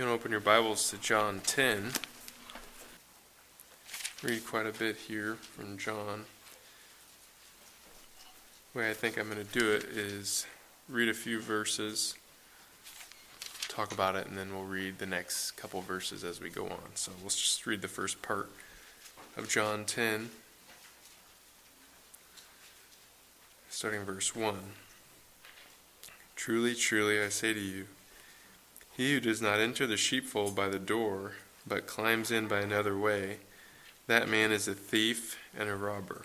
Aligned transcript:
You 0.00 0.06
can 0.06 0.14
open 0.14 0.30
your 0.30 0.40
Bibles 0.40 0.88
to 0.88 0.96
John 0.96 1.40
10. 1.40 1.92
Read 4.22 4.46
quite 4.46 4.64
a 4.64 4.72
bit 4.72 4.96
here 4.96 5.34
from 5.34 5.76
John. 5.76 6.24
The 8.72 8.78
way 8.78 8.88
I 8.88 8.94
think 8.94 9.18
I'm 9.18 9.28
going 9.28 9.46
to 9.46 9.52
do 9.52 9.72
it 9.72 9.84
is 9.84 10.46
read 10.88 11.10
a 11.10 11.12
few 11.12 11.38
verses, 11.38 12.14
talk 13.68 13.92
about 13.92 14.16
it, 14.16 14.26
and 14.26 14.38
then 14.38 14.54
we'll 14.54 14.64
read 14.64 14.98
the 14.98 15.04
next 15.04 15.50
couple 15.50 15.82
verses 15.82 16.24
as 16.24 16.40
we 16.40 16.48
go 16.48 16.64
on. 16.64 16.80
So 16.94 17.12
let's 17.22 17.38
just 17.38 17.66
read 17.66 17.82
the 17.82 17.86
first 17.86 18.22
part 18.22 18.48
of 19.36 19.50
John 19.50 19.84
10, 19.84 20.30
starting 23.68 24.00
verse 24.04 24.34
1. 24.34 24.56
Truly, 26.36 26.74
truly, 26.74 27.22
I 27.22 27.28
say 27.28 27.52
to 27.52 27.60
you, 27.60 27.84
he 29.00 29.14
who 29.14 29.20
does 29.20 29.40
not 29.40 29.60
enter 29.60 29.86
the 29.86 29.96
sheepfold 29.96 30.54
by 30.54 30.68
the 30.68 30.78
door, 30.78 31.32
but 31.66 31.86
climbs 31.86 32.30
in 32.30 32.46
by 32.46 32.60
another 32.60 32.98
way, 32.98 33.38
that 34.06 34.28
man 34.28 34.52
is 34.52 34.68
a 34.68 34.74
thief 34.74 35.38
and 35.58 35.70
a 35.70 35.74
robber. 35.74 36.20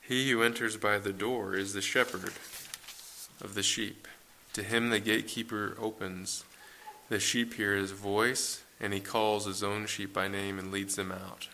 He 0.00 0.28
who 0.28 0.42
enters 0.42 0.76
by 0.76 0.98
the 0.98 1.12
door 1.12 1.54
is 1.54 1.74
the 1.74 1.80
shepherd 1.80 2.32
of 3.40 3.54
the 3.54 3.62
sheep. 3.62 4.08
To 4.54 4.64
him 4.64 4.90
the 4.90 4.98
gatekeeper 4.98 5.76
opens. 5.78 6.42
The 7.10 7.20
sheep 7.20 7.54
hear 7.54 7.76
his 7.76 7.92
voice, 7.92 8.64
and 8.80 8.92
he 8.92 8.98
calls 8.98 9.46
his 9.46 9.62
own 9.62 9.86
sheep 9.86 10.12
by 10.12 10.26
name 10.26 10.58
and 10.58 10.72
leads 10.72 10.96
them 10.96 11.12
out. 11.12 11.46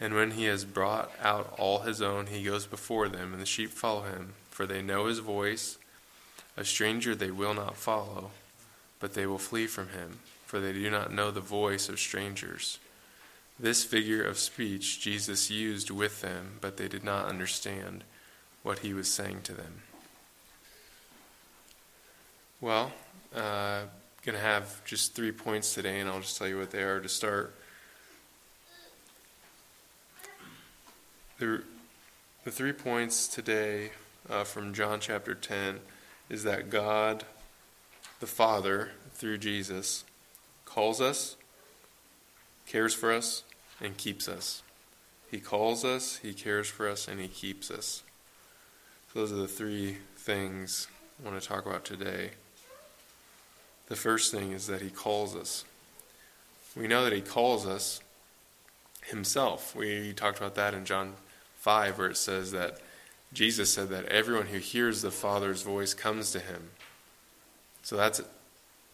And 0.00 0.14
when 0.14 0.30
he 0.30 0.44
has 0.44 0.64
brought 0.64 1.10
out 1.20 1.56
all 1.58 1.80
his 1.80 2.00
own, 2.00 2.28
he 2.28 2.44
goes 2.44 2.66
before 2.66 3.08
them, 3.08 3.32
and 3.32 3.42
the 3.42 3.46
sheep 3.46 3.70
follow 3.70 4.02
him, 4.02 4.34
for 4.48 4.64
they 4.64 4.80
know 4.80 5.06
his 5.06 5.18
voice. 5.18 5.76
A 6.56 6.64
stranger 6.64 7.16
they 7.16 7.32
will 7.32 7.54
not 7.54 7.76
follow 7.76 8.30
but 9.00 9.14
they 9.14 9.26
will 9.26 9.38
flee 9.38 9.66
from 9.66 9.88
him, 9.88 10.20
for 10.46 10.60
they 10.60 10.72
do 10.72 10.90
not 10.90 11.12
know 11.12 11.30
the 11.30 11.40
voice 11.40 11.88
of 11.88 11.98
strangers. 11.98 12.78
This 13.58 13.84
figure 13.84 14.22
of 14.22 14.38
speech 14.38 15.00
Jesus 15.00 15.50
used 15.50 15.90
with 15.90 16.20
them, 16.20 16.58
but 16.60 16.76
they 16.76 16.88
did 16.88 17.02
not 17.02 17.26
understand 17.26 18.04
what 18.62 18.80
he 18.80 18.94
was 18.94 19.10
saying 19.10 19.40
to 19.42 19.52
them. 19.52 19.82
Well, 22.60 22.92
uh, 23.34 23.82
going 24.24 24.36
to 24.36 24.42
have 24.42 24.84
just 24.84 25.14
three 25.14 25.32
points 25.32 25.74
today, 25.74 26.00
and 26.00 26.08
I'll 26.08 26.20
just 26.20 26.36
tell 26.36 26.46
you 26.46 26.58
what 26.58 26.70
they 26.70 26.82
are 26.82 27.00
to 27.00 27.08
start. 27.08 27.54
The, 31.38 31.62
the 32.44 32.50
three 32.50 32.72
points 32.72 33.28
today 33.28 33.92
uh, 34.28 34.44
from 34.44 34.74
John 34.74 35.00
chapter 35.00 35.34
10 35.34 35.80
is 36.28 36.44
that 36.44 36.68
God 36.68 37.24
the 38.20 38.26
Father, 38.26 38.90
through 39.14 39.38
Jesus, 39.38 40.04
calls 40.66 41.00
us, 41.00 41.36
cares 42.66 42.94
for 42.94 43.12
us, 43.12 43.44
and 43.80 43.96
keeps 43.96 44.28
us. 44.28 44.62
He 45.30 45.40
calls 45.40 45.84
us, 45.84 46.16
He 46.18 46.34
cares 46.34 46.68
for 46.68 46.88
us, 46.88 47.08
and 47.08 47.18
He 47.18 47.28
keeps 47.28 47.70
us. 47.70 48.02
So 49.12 49.20
those 49.20 49.32
are 49.32 49.36
the 49.36 49.48
three 49.48 49.96
things 50.16 50.86
I 51.18 51.28
want 51.28 51.40
to 51.40 51.48
talk 51.48 51.64
about 51.66 51.84
today. 51.84 52.30
The 53.86 53.96
first 53.96 54.32
thing 54.32 54.52
is 54.52 54.66
that 54.66 54.82
He 54.82 54.90
calls 54.90 55.34
us. 55.34 55.64
We 56.76 56.86
know 56.86 57.04
that 57.04 57.12
He 57.14 57.22
calls 57.22 57.66
us 57.66 58.00
Himself. 59.04 59.74
We 59.74 60.12
talked 60.12 60.38
about 60.38 60.56
that 60.56 60.74
in 60.74 60.84
John 60.84 61.14
5, 61.56 61.98
where 61.98 62.10
it 62.10 62.16
says 62.18 62.52
that 62.52 62.80
Jesus 63.32 63.72
said 63.72 63.88
that 63.88 64.06
everyone 64.06 64.46
who 64.46 64.58
hears 64.58 65.00
the 65.00 65.10
Father's 65.10 65.62
voice 65.62 65.94
comes 65.94 66.32
to 66.32 66.40
Him. 66.40 66.70
So 67.82 67.96
that's 67.96 68.20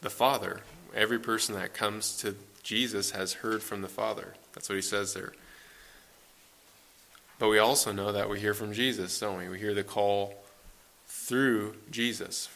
the 0.01 0.11
Father. 0.11 0.61
Every 0.95 1.19
person 1.19 1.55
that 1.55 1.75
comes 1.75 2.17
to 2.19 2.37
Jesus 2.63 3.13
has 3.13 3.35
heard 3.35 3.63
from 3.63 3.83
the 3.83 3.89
Father. 3.89 4.35
That's 4.53 4.69
what 4.69 4.77
he 4.77 4.83
says 4.83 5.15
there. 5.15 5.33
But 7.39 7.49
we 7.49 7.59
also 7.59 7.93
know 7.93 8.13
that 8.13 8.31
we 8.31 8.41
hear 8.41 8.55
from 8.55 8.73
Jesus, 8.73 9.19
don't 9.21 9.39
we? 9.39 9.49
We 9.49 9.59
hear 9.59 9.75
the 9.75 9.85
call 9.85 10.35
through 11.07 11.77
Jesus 11.91 12.49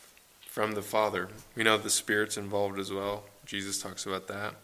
from 0.47 0.73
the 0.73 0.83
Father. 0.83 1.29
We 1.55 1.63
know 1.63 1.77
the 1.77 1.91
Spirit's 1.91 2.37
involved 2.37 2.79
as 2.79 2.93
well. 2.93 3.25
Jesus 3.45 3.81
talks 3.81 4.07
about 4.07 4.27
that. 4.29 4.55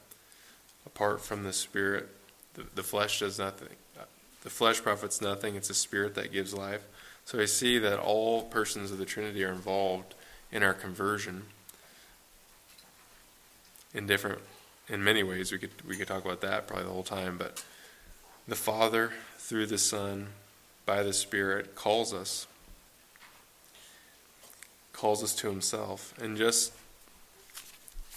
Apart 0.87 1.21
from 1.21 1.44
the 1.44 1.53
Spirit, 1.53 2.09
the, 2.54 2.65
the 2.75 2.83
flesh 2.83 3.21
does 3.21 3.38
nothing. 3.38 3.69
The 4.43 4.50
flesh 4.50 4.81
profits 4.81 5.21
nothing. 5.21 5.56
It's 5.56 5.69
the 5.69 5.75
Spirit 5.75 6.15
that 6.15 6.33
gives 6.33 6.54
life. 6.54 6.87
So 7.25 7.41
I 7.41 7.44
see 7.44 7.78
that 7.78 7.98
all 7.98 8.43
persons 8.43 8.93
of 8.93 8.98
the 8.98 9.04
Trinity 9.04 9.44
are 9.44 9.50
involved 9.50 10.15
in 10.53 10.62
our 10.62 10.75
conversion 10.75 11.43
in 13.97 14.07
different 14.07 14.39
in 14.89 15.03
many 15.03 15.25
ways 15.25 15.51
we 15.51 15.59
could 15.59 15.71
we 15.89 15.97
could 15.97 16.07
talk 16.07 16.25
about 16.25 16.41
that 16.41 16.69
probably 16.69 16.84
the 16.84 16.93
whole 16.93 17.03
time 17.03 17.37
but 17.37 17.65
the 18.47 18.55
father 18.55 19.12
through 19.39 19.67
the 19.67 19.79
son 19.79 20.29
by 20.84 21.03
the 21.03 21.12
spirit 21.12 21.75
calls 21.75 22.15
us 22.15 22.47
calls 24.97 25.23
us 25.23 25.34
to 25.34 25.49
himself. 25.49 26.15
And 26.21 26.37
just 26.37 26.73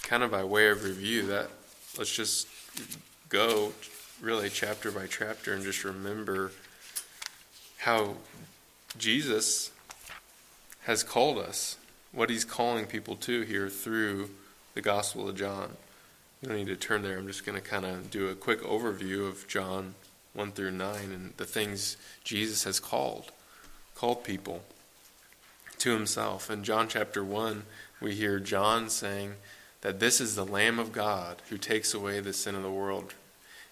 kind 0.04 0.24
of 0.24 0.32
by 0.32 0.44
way 0.44 0.70
of 0.70 0.84
review 0.84 1.28
that 1.28 1.50
let's 1.98 2.16
just 2.16 2.48
go 3.28 3.74
really 4.22 4.50
chapter 4.50 4.90
by 4.90 5.06
chapter 5.06 5.54
and 5.54 5.64
just 5.64 5.84
remember 5.84 6.52
how 7.80 8.16
Jesus 8.98 9.72
has 10.84 11.04
called 11.04 11.38
us 11.38 11.78
what 12.12 12.30
he's 12.30 12.46
calling 12.46 12.86
people 12.86 13.16
to 13.18 13.42
here 13.42 13.70
through 13.70 14.30
the 14.80 14.84
Gospel 14.84 15.28
of 15.28 15.36
John. 15.36 15.76
You 16.42 16.48
don't 16.48 16.58
need 16.58 16.68
to 16.68 16.76
turn 16.78 17.02
there. 17.02 17.18
I'm 17.18 17.28
just 17.28 17.46
going 17.46 17.62
to 17.62 17.70
kind 17.70 17.84
of 17.84 18.10
do 18.10 18.30
a 18.30 18.34
quick 18.34 18.62
overview 18.62 19.28
of 19.28 19.46
John 19.46 19.96
1 20.36 20.54
through 20.54 20.72
9 20.72 20.96
and 21.12 21.34
the 21.36 21.44
things 21.44 21.98
Jesus 22.24 22.64
has 22.64 22.80
called, 22.80 23.34
called 23.94 24.24
people 24.24 24.64
to 25.80 25.92
himself. 25.92 26.50
In 26.50 26.64
John 26.64 26.88
chapter 26.88 27.26
1, 27.26 27.64
we 28.00 28.16
hear 28.16 28.40
John 28.40 28.90
saying 28.90 29.34
that 29.82 30.00
this 30.00 30.22
is 30.22 30.36
the 30.36 30.46
Lamb 30.46 30.80
of 30.80 30.94
God 30.94 31.42
who 31.50 31.58
takes 31.58 31.94
away 31.94 32.22
the 32.22 32.32
sin 32.32 32.56
of 32.56 32.64
the 32.64 32.72
world. 32.72 33.16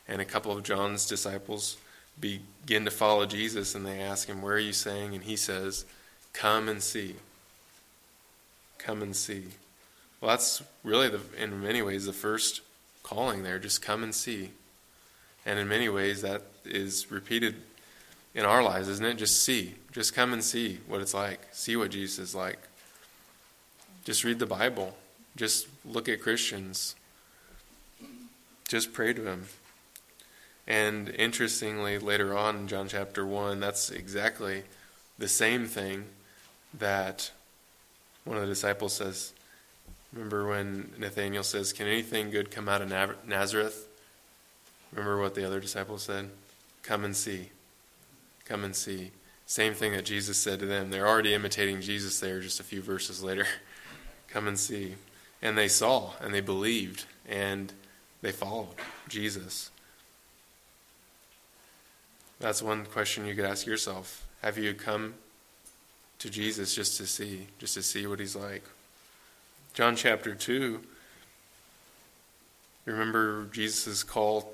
And 0.09 0.19
a 0.19 0.25
couple 0.25 0.51
of 0.51 0.63
John's 0.63 1.05
disciples 1.05 1.77
begin 2.19 2.83
to 2.83 2.91
follow 2.91 3.25
Jesus 3.25 3.75
and 3.75 3.85
they 3.85 4.01
ask 4.01 4.27
him, 4.27 4.41
Where 4.41 4.55
are 4.55 4.59
you 4.59 4.73
saying? 4.73 5.15
And 5.15 5.23
he 5.23 5.37
says, 5.37 5.85
Come 6.33 6.67
and 6.67 6.83
see. 6.83 7.15
Come 8.77 9.01
and 9.01 9.15
see. 9.15 9.45
Well, 10.19 10.31
that's 10.31 10.63
really, 10.83 11.09
the, 11.09 11.21
in 11.37 11.61
many 11.61 11.81
ways, 11.81 12.05
the 12.05 12.13
first 12.13 12.61
calling 13.03 13.43
there. 13.43 13.59
Just 13.59 13.81
come 13.81 14.03
and 14.03 14.13
see. 14.13 14.49
And 15.45 15.59
in 15.59 15.67
many 15.67 15.89
ways, 15.89 16.21
that 16.23 16.41
is 16.65 17.11
repeated 17.11 17.55
in 18.33 18.43
our 18.45 18.63
lives, 18.63 18.87
isn't 18.87 19.05
it? 19.05 19.15
Just 19.15 19.43
see. 19.43 19.75
Just 19.91 20.13
come 20.13 20.33
and 20.33 20.43
see 20.43 20.79
what 20.87 21.01
it's 21.01 21.13
like. 21.13 21.39
See 21.51 21.75
what 21.75 21.91
Jesus 21.91 22.19
is 22.19 22.35
like. 22.35 22.59
Just 24.03 24.23
read 24.23 24.39
the 24.39 24.45
Bible. 24.45 24.95
Just 25.35 25.67
look 25.85 26.09
at 26.09 26.21
Christians. 26.21 26.95
Just 28.67 28.93
pray 28.93 29.13
to 29.13 29.25
Him. 29.25 29.45
And 30.67 31.09
interestingly, 31.09 31.97
later 31.97 32.37
on 32.37 32.57
in 32.57 32.67
John 32.67 32.87
chapter 32.89 33.25
1, 33.25 33.59
that's 33.59 33.89
exactly 33.89 34.63
the 35.17 35.27
same 35.27 35.65
thing 35.65 36.05
that 36.73 37.31
one 38.25 38.35
of 38.35 38.43
the 38.43 38.49
disciples 38.49 38.93
says 38.93 39.31
Remember 40.13 40.47
when 40.47 40.93
Nathaniel 40.97 41.43
says, 41.43 41.73
Can 41.73 41.87
anything 41.87 42.29
good 42.31 42.51
come 42.51 42.69
out 42.69 42.81
of 42.81 42.89
Nazareth? 43.27 43.87
Remember 44.91 45.19
what 45.19 45.35
the 45.35 45.45
other 45.45 45.59
disciples 45.59 46.03
said? 46.03 46.29
Come 46.83 47.03
and 47.03 47.15
see. 47.15 47.49
Come 48.45 48.63
and 48.63 48.75
see. 48.75 49.11
Same 49.45 49.73
thing 49.73 49.91
that 49.93 50.05
Jesus 50.05 50.37
said 50.37 50.59
to 50.59 50.65
them. 50.65 50.89
They're 50.89 51.07
already 51.07 51.33
imitating 51.33 51.81
Jesus 51.81 52.19
there 52.19 52.39
just 52.39 52.59
a 52.59 52.63
few 52.63 52.81
verses 52.81 53.23
later. 53.23 53.45
Come 54.27 54.47
and 54.47 54.57
see. 54.57 54.95
And 55.41 55.57
they 55.57 55.67
saw 55.67 56.13
and 56.21 56.33
they 56.33 56.41
believed 56.41 57.05
and 57.27 57.73
they 58.21 58.31
followed 58.31 58.75
Jesus. 59.07 59.69
That's 62.39 62.61
one 62.61 62.85
question 62.85 63.25
you 63.25 63.35
could 63.35 63.45
ask 63.45 63.65
yourself. 63.65 64.25
Have 64.41 64.57
you 64.57 64.73
come 64.73 65.15
to 66.19 66.29
Jesus 66.29 66.75
just 66.75 66.97
to 66.97 67.07
see, 67.07 67.47
just 67.57 67.73
to 67.75 67.83
see 67.83 68.05
what 68.05 68.19
he's 68.19 68.35
like? 68.35 68.63
John 69.77 69.95
chapter 69.95 70.33
2, 70.33 70.81
remember 72.85 73.45
Jesus' 73.51 74.01
call 74.01 74.51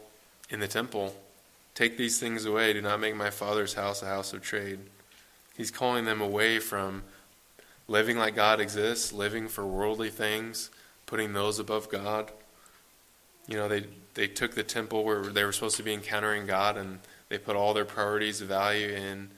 in 0.49 0.59
the 0.59 0.67
temple 0.67 1.15
Take 1.75 1.97
these 1.97 2.19
things 2.19 2.43
away. 2.43 2.73
Do 2.73 2.81
not 2.81 2.99
make 2.99 3.15
my 3.15 3.29
Father's 3.29 3.75
house 3.75 4.01
a 4.01 4.05
house 4.05 4.33
of 4.33 4.41
trade. 4.41 4.79
He's 5.55 5.71
calling 5.71 6.03
them 6.03 6.19
away 6.19 6.59
from 6.59 7.03
living 7.87 8.17
like 8.17 8.35
God 8.35 8.59
exists, 8.59 9.13
living 9.13 9.47
for 9.47 9.65
worldly 9.65 10.09
things, 10.09 10.69
putting 11.05 11.31
those 11.31 11.57
above 11.57 11.87
God. 11.87 12.29
You 13.47 13.55
know, 13.55 13.69
they, 13.69 13.85
they 14.15 14.27
took 14.27 14.55
the 14.55 14.63
temple 14.63 15.05
where 15.05 15.23
they 15.27 15.45
were 15.45 15.53
supposed 15.53 15.77
to 15.77 15.83
be 15.83 15.93
encountering 15.93 16.45
God 16.45 16.75
and 16.75 16.99
they 17.29 17.37
put 17.37 17.55
all 17.55 17.73
their 17.73 17.85
priorities 17.85 18.41
of 18.41 18.49
value 18.49 18.89
in 18.89 19.29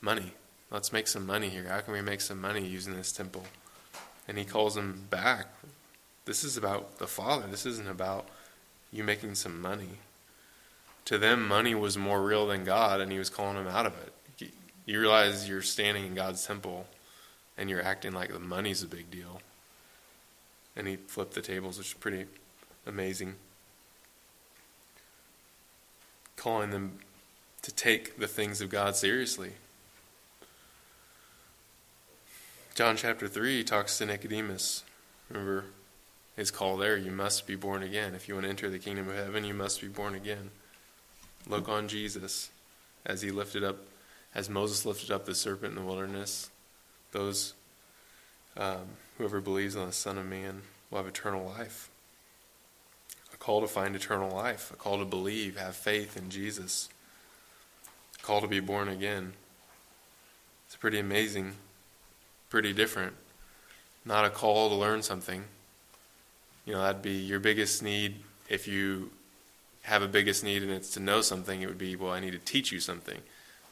money. 0.00 0.32
Let's 0.72 0.92
make 0.92 1.06
some 1.06 1.24
money 1.24 1.48
here. 1.48 1.68
How 1.68 1.78
can 1.78 1.92
we 1.92 2.02
make 2.02 2.22
some 2.22 2.40
money 2.40 2.66
using 2.66 2.96
this 2.96 3.12
temple? 3.12 3.44
And 4.28 4.38
he 4.38 4.44
calls 4.44 4.74
them 4.74 5.06
back. 5.10 5.46
This 6.26 6.44
is 6.44 6.56
about 6.56 6.98
the 6.98 7.06
Father. 7.06 7.46
This 7.48 7.66
isn't 7.66 7.88
about 7.88 8.28
you 8.92 9.02
making 9.02 9.34
some 9.34 9.60
money. 9.60 9.98
To 11.06 11.16
them, 11.16 11.48
money 11.48 11.74
was 11.74 11.96
more 11.96 12.22
real 12.22 12.46
than 12.46 12.64
God, 12.64 13.00
and 13.00 13.10
he 13.10 13.18
was 13.18 13.30
calling 13.30 13.56
them 13.56 13.66
out 13.66 13.86
of 13.86 13.94
it. 13.94 14.12
You 14.88 15.00
realize 15.00 15.46
you're 15.46 15.60
standing 15.60 16.06
in 16.06 16.14
God's 16.14 16.46
temple 16.46 16.86
and 17.58 17.68
you're 17.68 17.82
acting 17.82 18.12
like 18.12 18.32
the 18.32 18.38
money's 18.38 18.82
a 18.82 18.86
big 18.86 19.10
deal. 19.10 19.42
And 20.74 20.86
he 20.86 20.96
flipped 20.96 21.34
the 21.34 21.42
tables, 21.42 21.76
which 21.76 21.88
is 21.88 21.92
pretty 21.92 22.24
amazing. 22.86 23.34
Calling 26.36 26.70
them 26.70 27.00
to 27.60 27.70
take 27.70 28.18
the 28.18 28.26
things 28.26 28.62
of 28.62 28.70
God 28.70 28.96
seriously. 28.96 29.52
John 32.78 32.96
chapter 32.96 33.26
3 33.26 33.64
talks 33.64 33.98
to 33.98 34.06
Nicodemus. 34.06 34.84
Remember 35.28 35.64
his 36.36 36.52
call 36.52 36.76
there 36.76 36.96
you 36.96 37.10
must 37.10 37.44
be 37.44 37.56
born 37.56 37.82
again. 37.82 38.14
If 38.14 38.28
you 38.28 38.34
want 38.34 38.44
to 38.44 38.50
enter 38.50 38.70
the 38.70 38.78
kingdom 38.78 39.08
of 39.08 39.16
heaven, 39.16 39.42
you 39.42 39.52
must 39.52 39.80
be 39.80 39.88
born 39.88 40.14
again. 40.14 40.52
Look 41.48 41.68
on 41.68 41.88
Jesus 41.88 42.50
as 43.04 43.20
he 43.20 43.32
lifted 43.32 43.64
up, 43.64 43.78
as 44.32 44.48
Moses 44.48 44.86
lifted 44.86 45.10
up 45.10 45.26
the 45.26 45.34
serpent 45.34 45.76
in 45.76 45.82
the 45.82 45.84
wilderness. 45.84 46.50
Those, 47.10 47.54
um, 48.56 48.86
whoever 49.16 49.40
believes 49.40 49.74
on 49.74 49.88
the 49.88 49.92
Son 49.92 50.16
of 50.16 50.26
Man 50.26 50.62
will 50.88 50.98
have 50.98 51.08
eternal 51.08 51.46
life. 51.46 51.90
A 53.34 53.36
call 53.38 53.60
to 53.60 53.66
find 53.66 53.96
eternal 53.96 54.30
life, 54.30 54.70
a 54.72 54.76
call 54.76 55.00
to 55.00 55.04
believe, 55.04 55.58
have 55.58 55.74
faith 55.74 56.16
in 56.16 56.30
Jesus, 56.30 56.88
a 58.20 58.22
call 58.22 58.40
to 58.40 58.46
be 58.46 58.60
born 58.60 58.88
again. 58.88 59.32
It's 60.68 60.76
pretty 60.76 61.00
amazing 61.00 61.56
pretty 62.48 62.72
different. 62.72 63.14
Not 64.04 64.24
a 64.24 64.30
call 64.30 64.68
to 64.68 64.74
learn 64.74 65.02
something. 65.02 65.44
You 66.64 66.74
know, 66.74 66.82
that'd 66.82 67.02
be 67.02 67.12
your 67.12 67.40
biggest 67.40 67.82
need 67.82 68.16
if 68.48 68.66
you 68.66 69.10
have 69.82 70.02
a 70.02 70.08
biggest 70.08 70.44
need 70.44 70.62
and 70.62 70.70
it's 70.70 70.90
to 70.92 71.00
know 71.00 71.20
something, 71.20 71.62
it 71.62 71.66
would 71.66 71.78
be, 71.78 71.96
well, 71.96 72.12
I 72.12 72.20
need 72.20 72.32
to 72.32 72.38
teach 72.38 72.72
you 72.72 72.80
something. 72.80 73.20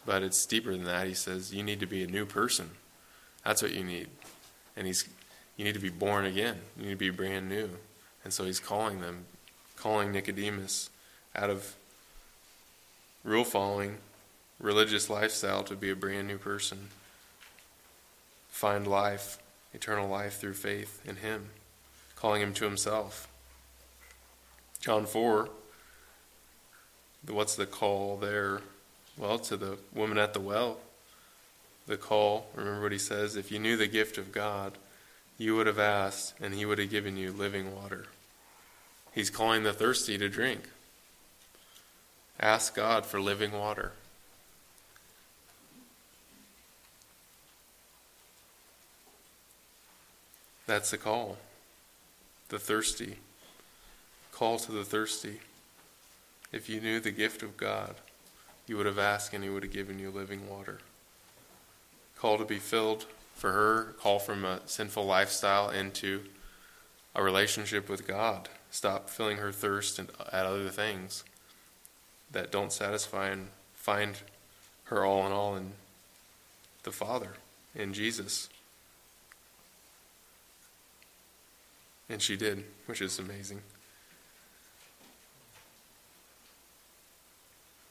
But 0.05 0.23
it's 0.23 0.47
deeper 0.47 0.71
than 0.71 0.85
that. 0.85 1.07
He 1.07 1.15
says, 1.15 1.53
you 1.53 1.63
need 1.63 1.81
to 1.81 1.87
be 1.87 2.03
a 2.03 2.07
new 2.07 2.27
person. 2.27 2.71
That's 3.45 3.63
what 3.63 3.75
you 3.75 3.85
need. 3.85 4.09
And 4.77 4.87
he's 4.87 5.09
you 5.57 5.65
need 5.65 5.75
to 5.75 5.81
be 5.81 5.89
born 5.89 6.27
again. 6.27 6.57
You 6.77 6.85
need 6.85 6.91
to 6.91 6.97
be 6.97 7.11
brand 7.11 7.49
new. 7.49 7.71
And 8.25 8.33
so 8.33 8.45
he's 8.45 8.61
calling 8.61 9.01
them, 9.01 9.25
calling 9.77 10.13
Nicodemus 10.13 10.91
out 11.35 11.49
of 11.49 11.75
rule 13.25 13.45
following, 13.45 13.97
religious 14.61 15.09
lifestyle 15.09 15.63
to 15.65 15.75
be 15.75 15.91
a 15.91 15.97
brand 15.97 16.29
new 16.29 16.37
person 16.39 16.89
find 18.57 18.87
life, 18.87 19.39
eternal 19.75 20.09
life 20.09 20.41
through 20.41 20.55
faith 20.55 21.03
in 21.05 21.17
Him, 21.17 21.51
calling 22.15 22.41
Him 22.41 22.55
to 22.55 22.65
Himself. 22.65 23.29
John 24.81 25.05
4, 25.05 25.51
what's 27.29 27.55
the 27.55 27.67
call 27.67 28.17
there? 28.17 28.63
Well, 29.19 29.39
to 29.41 29.59
the 29.59 29.77
woman 29.95 30.17
at 30.17 30.33
the 30.33 30.41
well. 30.41 30.79
The 31.87 31.99
call, 31.99 32.47
remember 32.55 32.83
what 32.83 32.93
he 32.93 32.99
says? 32.99 33.37
If 33.37 33.53
you 33.53 33.59
knew 33.59 33.77
the 33.77 33.87
gift 33.87 34.17
of 34.17 34.33
God, 34.33 34.73
you 35.37 35.55
would 35.55 35.67
have 35.67 35.79
asked, 35.79 36.33
and 36.41 36.55
he 36.55 36.65
would 36.65 36.79
have 36.79 36.91
given 36.91 37.19
you 37.19 37.33
living 37.33 37.77
water. 37.77 38.07
He's 39.13 39.29
calling 39.29 39.65
the 39.65 39.75
thirsty 39.75 40.17
to 40.17 40.31
drink. 40.31 40.71
Ask 42.41 42.75
God 42.75 43.05
for 43.05 43.21
living 43.21 43.53
water. 43.53 43.93
That's 50.67 50.91
the 50.91 50.99
call. 50.99 51.39
The 52.49 52.59
thirsty. 52.59 53.19
Call 54.33 54.59
to 54.59 54.73
the 54.73 54.85
thirsty. 54.85 55.41
If 56.53 56.69
you 56.69 56.81
knew 56.81 57.01
the 57.01 57.11
gift 57.11 57.43
of 57.43 57.57
God, 57.57 57.95
you 58.67 58.77
would 58.77 58.87
have 58.87 58.99
asked 58.99 59.33
and 59.33 59.45
he 59.45 59.51
would 59.51 59.63
have 59.63 59.73
given 59.73 59.99
you 59.99 60.11
living 60.11 60.49
water. 60.49 60.79
Call 62.19 62.39
to 62.39 62.45
be 62.45 62.59
filled 62.59 63.07
for 63.35 63.53
her, 63.53 63.95
call 64.01 64.19
from 64.19 64.45
a 64.45 64.61
sinful 64.67 65.05
lifestyle 65.05 65.71
into 65.71 66.23
a 67.15 67.23
relationship 67.23 67.89
with 67.89 68.07
God. 68.07 68.49
Stop 68.71 69.09
filling 69.09 69.37
her 69.37 69.53
thirst 69.53 70.01
uh, 70.01 70.05
at 70.33 70.47
other 70.47 70.69
things 70.69 71.25
that 72.33 72.51
don't 72.51 72.73
satisfy 72.73 73.29
and 73.29 73.49
find 73.75 74.19
her 74.85 75.05
all 75.05 75.27
in 75.27 75.33
all 75.33 75.57
in 75.57 75.73
the 76.83 76.91
Father, 76.91 77.35
in 77.75 77.93
Jesus. 77.93 78.49
And 82.09 82.23
she 82.23 82.37
did, 82.37 82.65
which 82.87 83.01
is 83.01 83.19
amazing. 83.19 83.63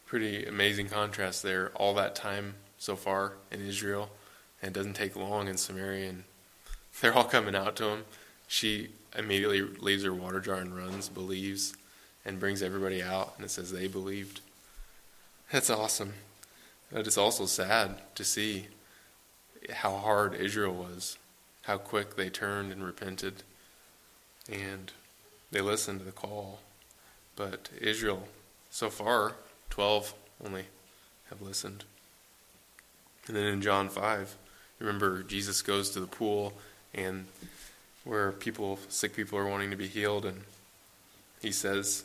Pretty 0.05 0.45
amazing 0.45 0.87
contrast 0.87 1.43
there. 1.43 1.71
All 1.75 1.93
that 1.95 2.15
time 2.15 2.55
so 2.77 2.95
far 2.95 3.33
in 3.51 3.61
Israel, 3.61 4.09
and 4.61 4.75
it 4.75 4.77
doesn't 4.77 4.93
take 4.93 5.15
long 5.15 5.47
in 5.47 5.57
Samaria, 5.57 6.09
and 6.09 6.23
they're 7.01 7.13
all 7.13 7.23
coming 7.23 7.55
out 7.55 7.75
to 7.77 7.85
him. 7.85 8.05
She 8.47 8.89
immediately 9.17 9.61
leaves 9.61 10.03
her 10.03 10.13
water 10.13 10.39
jar 10.39 10.57
and 10.57 10.75
runs, 10.75 11.09
believes, 11.09 11.75
and 12.23 12.39
brings 12.39 12.61
everybody 12.61 13.01
out, 13.01 13.33
and 13.35 13.45
it 13.45 13.49
says 13.49 13.71
they 13.71 13.87
believed. 13.87 14.41
That's 15.51 15.69
awesome. 15.69 16.13
But 16.91 17.07
it's 17.07 17.17
also 17.17 17.45
sad 17.45 17.97
to 18.15 18.23
see 18.23 18.67
how 19.71 19.97
hard 19.97 20.35
Israel 20.35 20.73
was, 20.73 21.17
how 21.63 21.77
quick 21.77 22.15
they 22.15 22.29
turned 22.29 22.71
and 22.71 22.83
repented 22.83 23.43
and 24.51 24.91
they 25.51 25.61
listened 25.61 25.99
to 25.99 26.05
the 26.05 26.11
call. 26.11 26.59
But 27.35 27.69
Israel, 27.79 28.27
so 28.69 28.89
far, 28.89 29.33
12 29.69 30.13
only 30.45 30.65
have 31.29 31.41
listened. 31.41 31.83
And 33.27 33.35
then 33.35 33.45
in 33.45 33.61
John 33.61 33.89
5, 33.89 34.35
remember 34.79 35.23
Jesus 35.23 35.61
goes 35.61 35.89
to 35.91 35.99
the 35.99 36.07
pool 36.07 36.53
and 36.93 37.25
where 38.03 38.31
people, 38.31 38.79
sick 38.87 39.15
people 39.15 39.37
are 39.37 39.47
wanting 39.47 39.71
to 39.71 39.75
be 39.75 39.87
healed, 39.87 40.25
and 40.25 40.41
he 41.41 41.51
says, 41.51 42.03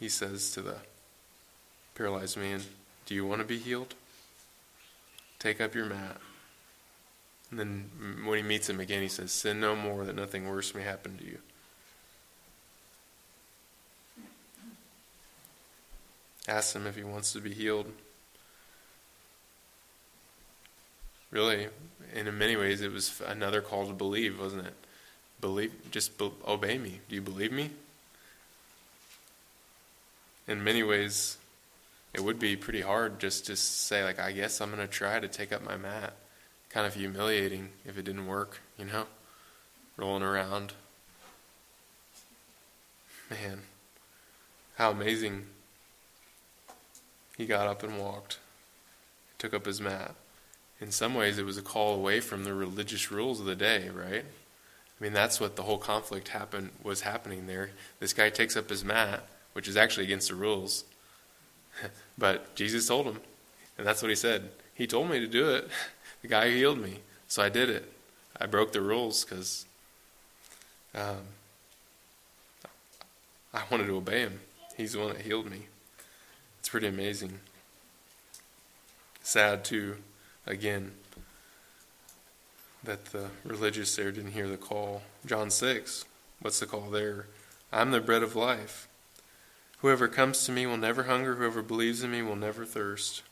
he 0.00 0.08
says 0.08 0.50
to 0.52 0.62
the 0.62 0.76
paralyzed 1.94 2.38
man, 2.38 2.62
Do 3.06 3.14
you 3.14 3.26
want 3.26 3.42
to 3.42 3.46
be 3.46 3.58
healed? 3.58 3.94
Take 5.38 5.60
up 5.60 5.74
your 5.74 5.86
mat 5.86 6.20
and 7.52 7.60
then 7.60 7.90
when 8.24 8.38
he 8.38 8.42
meets 8.42 8.68
him 8.68 8.80
again, 8.80 9.02
he 9.02 9.08
says, 9.08 9.30
Sin 9.30 9.60
no 9.60 9.76
more, 9.76 10.06
that 10.06 10.16
nothing 10.16 10.48
worse 10.48 10.74
may 10.74 10.82
happen 10.82 11.18
to 11.18 11.24
you. 11.24 11.38
Ask 16.48 16.74
him 16.74 16.86
if 16.86 16.96
he 16.96 17.04
wants 17.04 17.30
to 17.34 17.40
be 17.40 17.52
healed. 17.52 17.92
Really, 21.30 21.68
and 22.14 22.26
in 22.26 22.38
many 22.38 22.56
ways, 22.56 22.80
it 22.80 22.90
was 22.90 23.20
another 23.26 23.60
call 23.60 23.86
to 23.86 23.92
believe, 23.92 24.40
wasn't 24.40 24.66
it? 24.66 24.74
Believe, 25.42 25.72
just 25.90 26.16
be, 26.16 26.30
obey 26.48 26.78
me. 26.78 27.00
Do 27.10 27.14
you 27.14 27.20
believe 27.20 27.52
me? 27.52 27.68
In 30.48 30.64
many 30.64 30.82
ways, 30.82 31.36
it 32.14 32.24
would 32.24 32.38
be 32.38 32.56
pretty 32.56 32.80
hard 32.80 33.20
just 33.20 33.44
to 33.46 33.56
say, 33.56 34.02
like, 34.04 34.18
I 34.18 34.32
guess 34.32 34.62
I'm 34.62 34.70
going 34.70 34.86
to 34.86 34.92
try 34.92 35.20
to 35.20 35.28
take 35.28 35.52
up 35.52 35.62
my 35.62 35.76
mat 35.76 36.14
kind 36.72 36.86
of 36.86 36.94
humiliating 36.94 37.68
if 37.84 37.98
it 37.98 38.04
didn't 38.04 38.26
work, 38.26 38.60
you 38.78 38.84
know? 38.86 39.04
Rolling 39.96 40.22
around. 40.22 40.72
Man, 43.30 43.60
how 44.76 44.90
amazing. 44.90 45.46
He 47.36 47.46
got 47.46 47.66
up 47.66 47.82
and 47.82 47.98
walked, 47.98 48.38
took 49.38 49.54
up 49.54 49.66
his 49.66 49.80
mat. 49.80 50.14
In 50.80 50.90
some 50.90 51.14
ways, 51.14 51.38
it 51.38 51.44
was 51.44 51.56
a 51.56 51.62
call 51.62 51.94
away 51.94 52.20
from 52.20 52.44
the 52.44 52.54
religious 52.54 53.10
rules 53.10 53.40
of 53.40 53.46
the 53.46 53.54
day, 53.54 53.88
right? 53.88 54.24
I 54.24 55.04
mean, 55.04 55.12
that's 55.12 55.40
what 55.40 55.56
the 55.56 55.62
whole 55.62 55.78
conflict 55.78 56.28
happened 56.28 56.70
was 56.82 57.02
happening 57.02 57.46
there. 57.46 57.70
This 58.00 58.12
guy 58.12 58.30
takes 58.30 58.56
up 58.56 58.68
his 58.68 58.84
mat, 58.84 59.26
which 59.52 59.68
is 59.68 59.76
actually 59.76 60.04
against 60.04 60.28
the 60.28 60.34
rules. 60.34 60.84
but 62.18 62.54
Jesus 62.54 62.86
told 62.86 63.06
him, 63.06 63.20
and 63.78 63.86
that's 63.86 64.02
what 64.02 64.10
he 64.10 64.14
said. 64.14 64.50
He 64.74 64.86
told 64.86 65.10
me 65.10 65.20
to 65.20 65.26
do 65.26 65.50
it. 65.50 65.68
the 66.22 66.28
guy 66.28 66.50
healed 66.50 66.78
me. 66.78 67.00
So 67.28 67.42
I 67.42 67.48
did 67.48 67.68
it. 67.68 67.92
I 68.40 68.46
broke 68.46 68.72
the 68.72 68.80
rules 68.80 69.24
because 69.24 69.66
um, 70.94 71.22
I 73.52 73.62
wanted 73.70 73.86
to 73.86 73.96
obey 73.96 74.20
him. 74.20 74.40
He's 74.76 74.92
the 74.92 75.00
one 75.00 75.08
that 75.08 75.22
healed 75.22 75.50
me. 75.50 75.66
It's 76.60 76.68
pretty 76.68 76.86
amazing. 76.86 77.40
Sad, 79.22 79.64
too, 79.64 79.96
again, 80.46 80.92
that 82.82 83.06
the 83.06 83.28
religious 83.44 83.94
there 83.94 84.10
didn't 84.10 84.32
hear 84.32 84.48
the 84.48 84.56
call. 84.56 85.02
John 85.24 85.50
6, 85.50 86.04
what's 86.40 86.60
the 86.60 86.66
call 86.66 86.90
there? 86.90 87.26
I'm 87.72 87.90
the 87.90 88.00
bread 88.00 88.22
of 88.22 88.34
life. 88.34 88.88
Whoever 89.78 90.08
comes 90.08 90.44
to 90.44 90.52
me 90.52 90.66
will 90.66 90.76
never 90.76 91.04
hunger, 91.04 91.36
whoever 91.36 91.62
believes 91.62 92.02
in 92.02 92.10
me 92.10 92.22
will 92.22 92.36
never 92.36 92.64
thirst. 92.64 93.22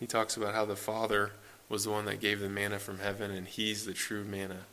He 0.00 0.06
talks 0.06 0.36
about 0.36 0.54
how 0.54 0.64
the 0.64 0.76
Father 0.76 1.32
was 1.68 1.84
the 1.84 1.90
one 1.90 2.06
that 2.06 2.20
gave 2.20 2.40
the 2.40 2.48
manna 2.48 2.78
from 2.78 2.98
heaven, 2.98 3.30
and 3.30 3.46
He's 3.46 3.84
the 3.84 3.92
true 3.92 4.24
manna. 4.24 4.64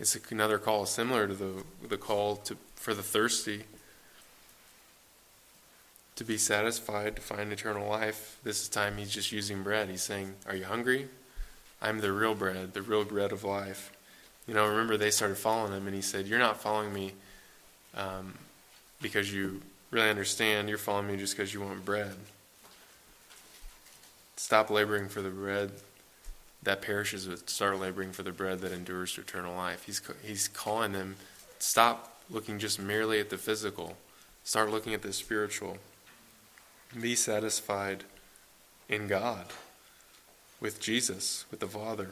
It's 0.00 0.16
another 0.30 0.58
call 0.58 0.86
similar 0.86 1.28
to 1.28 1.34
the, 1.34 1.64
the 1.86 1.98
call 1.98 2.36
to, 2.36 2.56
for 2.74 2.94
the 2.94 3.02
thirsty 3.02 3.64
to 6.16 6.24
be 6.24 6.38
satisfied, 6.38 7.14
to 7.16 7.22
find 7.22 7.52
eternal 7.52 7.88
life. 7.88 8.38
This 8.42 8.68
time 8.68 8.96
he's 8.96 9.12
just 9.12 9.30
using 9.30 9.62
bread. 9.62 9.88
He's 9.88 10.02
saying, 10.02 10.34
Are 10.46 10.56
you 10.56 10.64
hungry? 10.64 11.08
I'm 11.80 12.00
the 12.00 12.12
real 12.12 12.34
bread, 12.34 12.74
the 12.74 12.82
real 12.82 13.04
bread 13.04 13.30
of 13.30 13.44
life. 13.44 13.92
You 14.46 14.54
know, 14.54 14.66
remember 14.66 14.96
they 14.96 15.10
started 15.10 15.36
following 15.36 15.72
him, 15.72 15.86
and 15.86 15.94
he 15.94 16.02
said, 16.02 16.26
You're 16.26 16.38
not 16.38 16.60
following 16.60 16.92
me 16.92 17.12
um, 17.94 18.34
because 19.00 19.32
you 19.32 19.60
really 19.90 20.08
understand. 20.08 20.68
You're 20.68 20.78
following 20.78 21.08
me 21.08 21.16
just 21.16 21.36
because 21.36 21.52
you 21.52 21.60
want 21.60 21.84
bread. 21.84 22.16
Stop 24.38 24.70
laboring 24.70 25.08
for 25.08 25.20
the 25.20 25.30
bread 25.30 25.72
that 26.62 26.80
perishes, 26.80 27.26
but 27.26 27.50
start 27.50 27.80
laboring 27.80 28.12
for 28.12 28.22
the 28.22 28.30
bread 28.30 28.60
that 28.60 28.70
endures 28.70 29.12
to 29.14 29.22
eternal 29.22 29.56
life. 29.56 29.82
He's, 29.82 30.00
he's 30.22 30.46
calling 30.46 30.92
them, 30.92 31.16
stop 31.58 32.20
looking 32.30 32.60
just 32.60 32.78
merely 32.78 33.18
at 33.18 33.30
the 33.30 33.36
physical, 33.36 33.96
start 34.44 34.70
looking 34.70 34.94
at 34.94 35.02
the 35.02 35.12
spiritual. 35.12 35.78
Be 36.98 37.16
satisfied 37.16 38.04
in 38.88 39.08
God, 39.08 39.46
with 40.60 40.80
Jesus, 40.80 41.44
with 41.50 41.58
the 41.58 41.66
Father. 41.66 42.10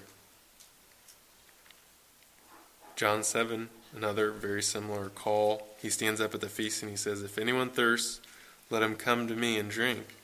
John 2.96 3.22
7, 3.22 3.68
another 3.94 4.32
very 4.32 4.64
similar 4.64 5.10
call. 5.10 5.68
He 5.80 5.90
stands 5.90 6.20
up 6.20 6.34
at 6.34 6.40
the 6.40 6.48
feast 6.48 6.82
and 6.82 6.90
he 6.90 6.96
says, 6.96 7.22
If 7.22 7.38
anyone 7.38 7.70
thirsts, 7.70 8.20
let 8.68 8.82
him 8.82 8.96
come 8.96 9.28
to 9.28 9.36
me 9.36 9.60
and 9.60 9.70
drink. 9.70 10.16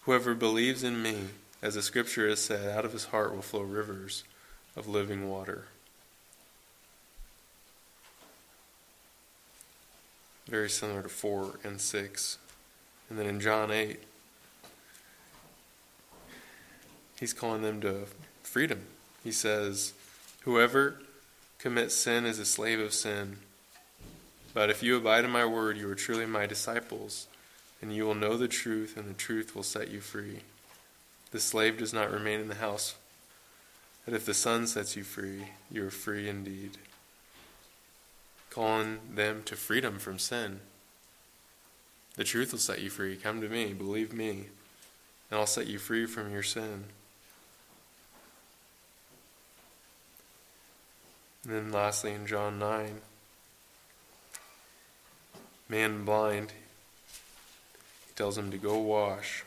Whoever 0.00 0.34
believes 0.34 0.82
in 0.82 1.00
me, 1.00 1.28
as 1.64 1.76
the 1.76 1.82
scripture 1.82 2.28
has 2.28 2.40
said, 2.40 2.76
out 2.76 2.84
of 2.84 2.92
his 2.92 3.06
heart 3.06 3.34
will 3.34 3.40
flow 3.40 3.62
rivers 3.62 4.22
of 4.76 4.86
living 4.86 5.30
water. 5.30 5.64
Very 10.46 10.68
similar 10.68 11.02
to 11.02 11.08
4 11.08 11.60
and 11.64 11.80
6. 11.80 12.38
And 13.08 13.18
then 13.18 13.24
in 13.24 13.40
John 13.40 13.70
8, 13.70 13.98
he's 17.18 17.32
calling 17.32 17.62
them 17.62 17.80
to 17.80 18.08
freedom. 18.42 18.82
He 19.22 19.32
says, 19.32 19.94
Whoever 20.42 21.00
commits 21.58 21.94
sin 21.94 22.26
is 22.26 22.38
a 22.38 22.44
slave 22.44 22.78
of 22.78 22.92
sin. 22.92 23.38
But 24.52 24.68
if 24.68 24.82
you 24.82 24.98
abide 24.98 25.24
in 25.24 25.30
my 25.30 25.46
word, 25.46 25.78
you 25.78 25.88
are 25.88 25.94
truly 25.94 26.26
my 26.26 26.44
disciples, 26.44 27.26
and 27.80 27.90
you 27.90 28.04
will 28.04 28.14
know 28.14 28.36
the 28.36 28.48
truth, 28.48 28.98
and 28.98 29.08
the 29.08 29.14
truth 29.14 29.56
will 29.56 29.62
set 29.62 29.90
you 29.90 30.02
free. 30.02 30.40
The 31.34 31.40
slave 31.40 31.78
does 31.78 31.92
not 31.92 32.12
remain 32.12 32.38
in 32.38 32.46
the 32.46 32.54
house, 32.54 32.94
but 34.04 34.14
if 34.14 34.24
the 34.24 34.32
Son 34.32 34.68
sets 34.68 34.94
you 34.94 35.02
free, 35.02 35.48
you 35.68 35.84
are 35.84 35.90
free 35.90 36.28
indeed. 36.28 36.78
Calling 38.50 39.00
them 39.12 39.42
to 39.46 39.56
freedom 39.56 39.98
from 39.98 40.20
sin. 40.20 40.60
The 42.14 42.22
truth 42.22 42.52
will 42.52 42.60
set 42.60 42.82
you 42.82 42.88
free. 42.88 43.16
Come 43.16 43.40
to 43.40 43.48
me, 43.48 43.72
believe 43.72 44.12
me, 44.12 44.46
and 45.28 45.40
I'll 45.40 45.46
set 45.46 45.66
you 45.66 45.80
free 45.80 46.06
from 46.06 46.30
your 46.30 46.44
sin. 46.44 46.84
And 51.42 51.52
then 51.52 51.72
lastly, 51.72 52.12
in 52.12 52.28
John 52.28 52.60
9, 52.60 53.00
man 55.68 56.04
blind, 56.04 56.52
he 58.06 58.14
tells 58.14 58.38
him 58.38 58.52
to 58.52 58.56
go 58.56 58.78
wash. 58.78 59.42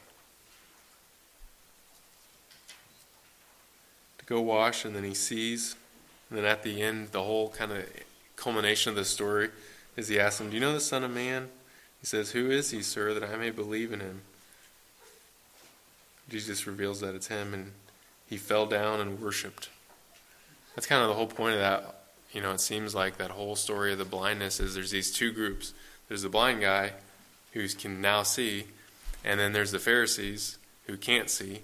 Go 4.28 4.42
wash, 4.42 4.86
and 4.86 4.96
then 4.96 5.04
he 5.04 5.14
sees. 5.14 5.76
And 6.30 6.38
then 6.38 6.46
at 6.46 6.64
the 6.64 6.82
end, 6.82 7.10
the 7.12 7.24
whole 7.24 7.50
kind 7.50 7.72
of 7.72 7.86
culmination 8.36 8.92
of 8.92 8.96
the 8.96 9.06
story 9.06 9.50
is 9.96 10.08
he 10.08 10.20
asks 10.20 10.40
him, 10.40 10.50
Do 10.50 10.56
you 10.56 10.62
know 10.62 10.74
the 10.74 10.80
Son 10.80 11.04
of 11.04 11.12
Man? 11.12 11.50
He 12.00 12.06
says, 12.06 12.32
Who 12.32 12.52
is 12.52 12.72
he, 12.72 12.82
sir, 12.82 13.14
that 13.14 13.24
I 13.24 13.36
may 13.36 13.50
believe 13.50 13.92
in 13.92 14.00
him? 14.00 14.22
Jesus 16.30 16.68
reveals 16.68 17.00
that 17.02 17.16
it's 17.16 17.28
him, 17.28 17.54
and 17.54 17.72
he 18.28 18.38
fell 18.38 18.66
down 18.66 19.00
and 19.00 19.20
worshiped. 19.22 19.70
That's 20.76 20.86
kind 20.86 21.02
of 21.02 21.08
the 21.08 21.16
whole 21.16 21.28
point 21.28 21.56
of 21.56 21.60
that. 21.62 21.94
You 22.34 22.42
know, 22.42 22.52
it 22.52 22.62
seems 22.62 22.94
like 22.94 23.18
that 23.18 23.32
whole 23.32 23.56
story 23.56 23.94
of 23.94 23.98
the 23.98 24.06
blindness 24.06 24.60
is 24.60 24.76
there's 24.76 24.92
these 24.92 25.12
two 25.12 25.32
groups. 25.32 25.74
There's 26.08 26.22
the 26.22 26.30
blind 26.30 26.62
guy 26.62 26.92
who 27.54 27.68
can 27.70 28.02
now 28.02 28.24
see, 28.24 28.66
and 29.24 29.40
then 29.40 29.54
there's 29.54 29.72
the 29.72 29.80
Pharisees 29.80 30.58
who 30.86 30.98
can't 30.98 31.30
see. 31.30 31.62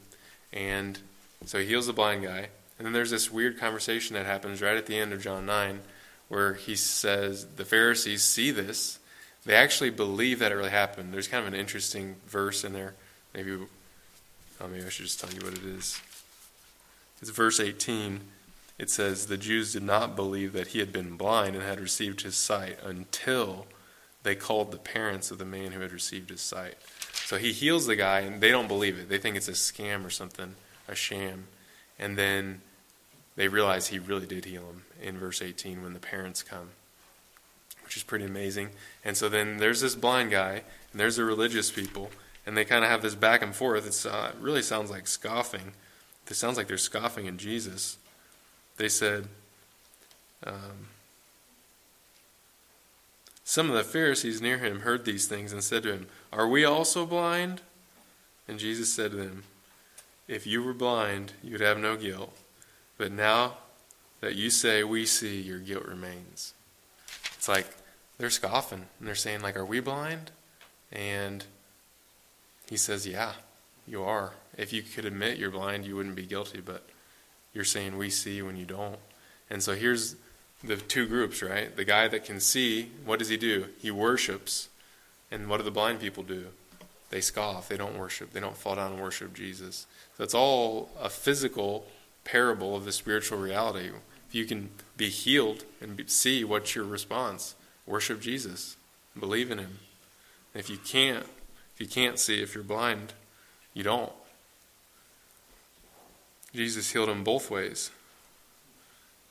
And 0.52 1.00
so 1.46 1.60
he 1.60 1.66
heals 1.66 1.88
the 1.88 1.94
blind 1.94 2.24
guy. 2.24 2.50
And 2.78 2.86
then 2.86 2.94
there's 2.94 3.12
this 3.12 3.32
weird 3.32 3.60
conversation 3.60 4.16
that 4.16 4.26
happens 4.26 4.62
right 4.62 4.76
at 4.76 4.86
the 4.86 4.98
end 4.98 5.14
of 5.14 5.22
John 5.22 5.46
9 5.46 5.82
where 6.28 6.54
he 6.54 6.76
says 6.76 7.46
the 7.56 7.66
Pharisees 7.66 8.24
see 8.24 8.52
this. 8.52 9.00
They 9.46 9.56
actually 9.56 9.90
believe 9.90 10.40
that 10.40 10.52
it 10.52 10.56
really 10.56 10.70
happened. 10.70 11.14
There's 11.14 11.28
kind 11.28 11.46
of 11.46 11.54
an 11.54 11.60
interesting 11.60 12.16
verse 12.28 12.64
in 12.64 12.74
there. 12.74 12.96
Maybe, 13.34 13.52
oh, 13.52 14.68
maybe 14.68 14.86
I 14.86 14.90
should 14.90 15.06
just 15.06 15.20
tell 15.20 15.32
you 15.32 15.42
what 15.42 15.54
it 15.54 15.66
is. 15.66 16.00
It's 17.22 17.30
verse 17.30 17.60
18 17.60 18.22
it 18.80 18.90
says, 18.90 19.28
The 19.28 19.38
Jews 19.38 19.74
did 19.74 19.84
not 19.84 20.16
believe 20.16 20.54
that 20.54 20.68
he 20.68 20.80
had 20.80 20.92
been 20.92 21.16
blind 21.16 21.56
and 21.56 21.64
had 21.64 21.80
received 21.80 22.22
his 22.22 22.36
sight 22.36 22.80
until 22.84 23.68
they 24.24 24.36
called 24.36 24.72
the 24.72 24.78
parents 24.78 25.32
of 25.32 25.38
the 25.38 25.46
man 25.46 25.74
who 25.74 25.82
had 25.82 25.92
received 25.92 26.30
his 26.30 26.42
sight. 26.42 26.76
So 27.26 27.38
he 27.38 27.52
heals 27.52 27.86
the 27.86 27.96
guy, 27.96 28.22
and 28.22 28.42
they 28.42 28.50
don't 28.50 28.68
believe 28.68 28.98
it. 28.98 29.10
They 29.10 29.20
think 29.20 29.36
it's 29.36 29.48
a 29.48 29.52
scam 29.52 30.06
or 30.06 30.10
something, 30.10 30.56
a 30.88 30.96
sham. 30.96 31.48
And 32.00 32.18
then 32.18 32.62
they 33.36 33.48
realize 33.48 33.88
he 33.88 34.00
really 34.00 34.26
did 34.26 34.46
heal 34.46 34.64
him 34.64 34.84
in 35.02 35.18
verse 35.18 35.42
18 35.42 35.82
when 35.82 35.94
the 35.94 36.00
parents 36.00 36.44
come, 36.44 36.70
which 37.84 37.98
is 37.98 38.04
pretty 38.04 38.26
amazing. 38.26 38.70
And 39.04 39.18
so 39.18 39.30
then 39.30 39.58
there's 39.58 39.82
this 39.82 39.96
blind 39.96 40.32
guy, 40.32 40.64
and 40.92 41.00
there's 41.00 41.18
the 41.18 41.24
religious 41.24 41.72
people, 41.72 42.12
and 42.46 42.56
they 42.58 42.66
kind 42.66 42.84
of 42.84 42.90
have 42.90 43.02
this 43.02 43.16
back 43.16 43.42
and 43.42 43.56
forth. 43.56 43.88
It's, 43.88 44.06
uh, 44.06 44.32
it 44.34 44.42
really 44.42 44.62
sounds 44.62 44.92
like 44.92 45.08
scoffing. 45.08 45.74
It 46.30 46.36
sounds 46.36 46.58
like 46.58 46.68
they're 46.68 46.78
scoffing 46.78 47.28
at 47.28 47.38
Jesus 47.38 47.98
they 48.78 48.90
said, 48.90 49.28
um, 50.46 50.88
Some 53.44 53.70
of 53.70 53.76
the 53.76 53.84
Pharisees 53.84 54.42
near 54.42 54.58
him 54.58 54.82
heard 54.82 55.06
these 55.06 55.28
things 55.28 55.54
and 55.54 55.64
said 55.64 55.84
to 55.84 55.94
him, 55.94 56.08
Are 56.32 56.48
we 56.48 56.66
also 56.66 57.06
blind? 57.06 57.62
And 58.48 58.60
Jesus 58.60 58.92
said 58.92 59.12
to 59.12 59.18
them, 59.18 59.44
If 60.34 60.48
you 60.48 60.64
were 60.64 60.74
blind, 60.74 61.34
you 61.44 61.52
would 61.52 61.62
have 61.62 61.78
no 61.78 61.96
guilt. 61.96 62.36
But 62.98 63.12
now 63.12 63.58
that 64.20 64.36
you 64.36 64.50
say 64.50 64.84
we 64.84 65.06
see, 65.06 65.40
your 65.40 65.60
guilt 65.60 65.86
remains. 65.86 66.56
It's 67.36 67.48
like 67.48 67.68
they're 68.18 68.32
scoffing 68.32 68.86
and 68.98 69.08
they're 69.08 69.14
saying, 69.14 69.42
like, 69.42 69.56
Are 69.56 69.66
we 69.66 69.80
blind? 69.80 70.32
And 70.92 71.46
he 72.68 72.78
says, 72.78 73.06
Yeah, 73.06 73.34
you 73.86 74.02
are. 74.02 74.32
If 74.58 74.74
you 74.74 74.82
could 74.82 75.06
admit 75.06 75.38
you're 75.38 75.52
blind, 75.52 75.86
you 75.86 75.96
wouldn't 75.96 76.16
be 76.16 76.26
guilty, 76.26 76.62
but 76.62 76.88
you're 77.54 77.64
saying 77.64 77.96
we 77.96 78.10
see 78.10 78.42
when 78.42 78.58
you 78.58 78.66
don't. 78.66 78.98
And 79.52 79.62
so 79.62 79.76
here's 79.76 80.16
the 80.64 80.78
two 80.78 81.06
groups, 81.06 81.44
right? 81.44 81.76
The 81.76 81.86
guy 81.86 82.08
that 82.08 82.26
can 82.26 82.40
see, 82.40 82.92
what 83.06 83.20
does 83.20 83.30
he 83.30 83.38
do? 83.38 83.68
He 83.80 83.92
worships. 83.92 84.70
And 85.30 85.48
what 85.48 85.58
do 85.58 85.64
the 85.64 85.70
blind 85.70 86.00
people 86.00 86.24
do? 86.24 86.48
They 87.12 87.22
scoff. 87.22 87.70
They 87.70 87.78
don't 87.78 88.00
worship. 88.00 88.34
They 88.34 88.40
don't 88.40 88.58
fall 88.58 88.76
down 88.76 88.94
and 88.94 89.02
worship 89.02 89.36
Jesus. 89.36 89.86
It's 90.20 90.34
all 90.34 90.90
a 91.00 91.10
physical 91.10 91.88
parable 92.24 92.76
of 92.76 92.86
the 92.86 92.92
spiritual 92.92 93.40
reality. 93.40 93.90
If 94.28 94.36
you 94.36 94.46
can 94.46 94.70
be 94.96 95.10
healed 95.10 95.66
and 95.82 96.10
see 96.10 96.44
what's 96.44 96.76
your 96.76 96.86
response, 96.86 97.56
worship 97.86 98.22
Jesus. 98.22 98.78
Believe 99.20 99.52
in 99.52 99.58
him. 99.58 99.80
If 100.54 100.70
you 100.70 100.78
can't, 100.78 101.26
if 101.74 101.80
you 101.80 101.88
can't 101.88 102.20
see, 102.20 102.42
if 102.42 102.54
you're 102.54 102.64
blind, 102.64 103.14
you 103.74 103.84
don't. 103.84 104.12
Jesus 106.54 106.92
healed 106.92 107.10
him 107.10 107.24
both 107.24 107.50
ways. 107.50 107.90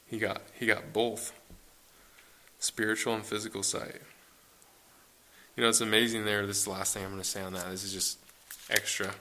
He 0.06 0.18
got, 0.18 0.42
he 0.58 0.66
got 0.66 0.92
both 0.92 1.32
spiritual 2.58 3.14
and 3.14 3.24
physical 3.24 3.62
sight. 3.62 4.00
You 5.56 5.62
know, 5.62 5.68
it's 5.68 5.80
amazing 5.80 6.24
there. 6.24 6.46
This 6.46 6.58
is 6.58 6.64
the 6.64 6.70
last 6.70 6.94
thing 6.94 7.04
I'm 7.04 7.10
going 7.10 7.22
to 7.22 7.28
say 7.28 7.42
on 7.42 7.52
that. 7.52 7.70
This 7.70 7.84
is 7.84 7.92
just 7.92 8.18
extra. 8.70 9.14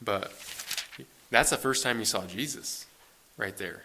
But 0.00 0.32
that's 1.30 1.50
the 1.50 1.56
first 1.56 1.82
time 1.82 1.98
he 1.98 2.04
saw 2.04 2.26
Jesus 2.26 2.86
right 3.36 3.56
there. 3.56 3.82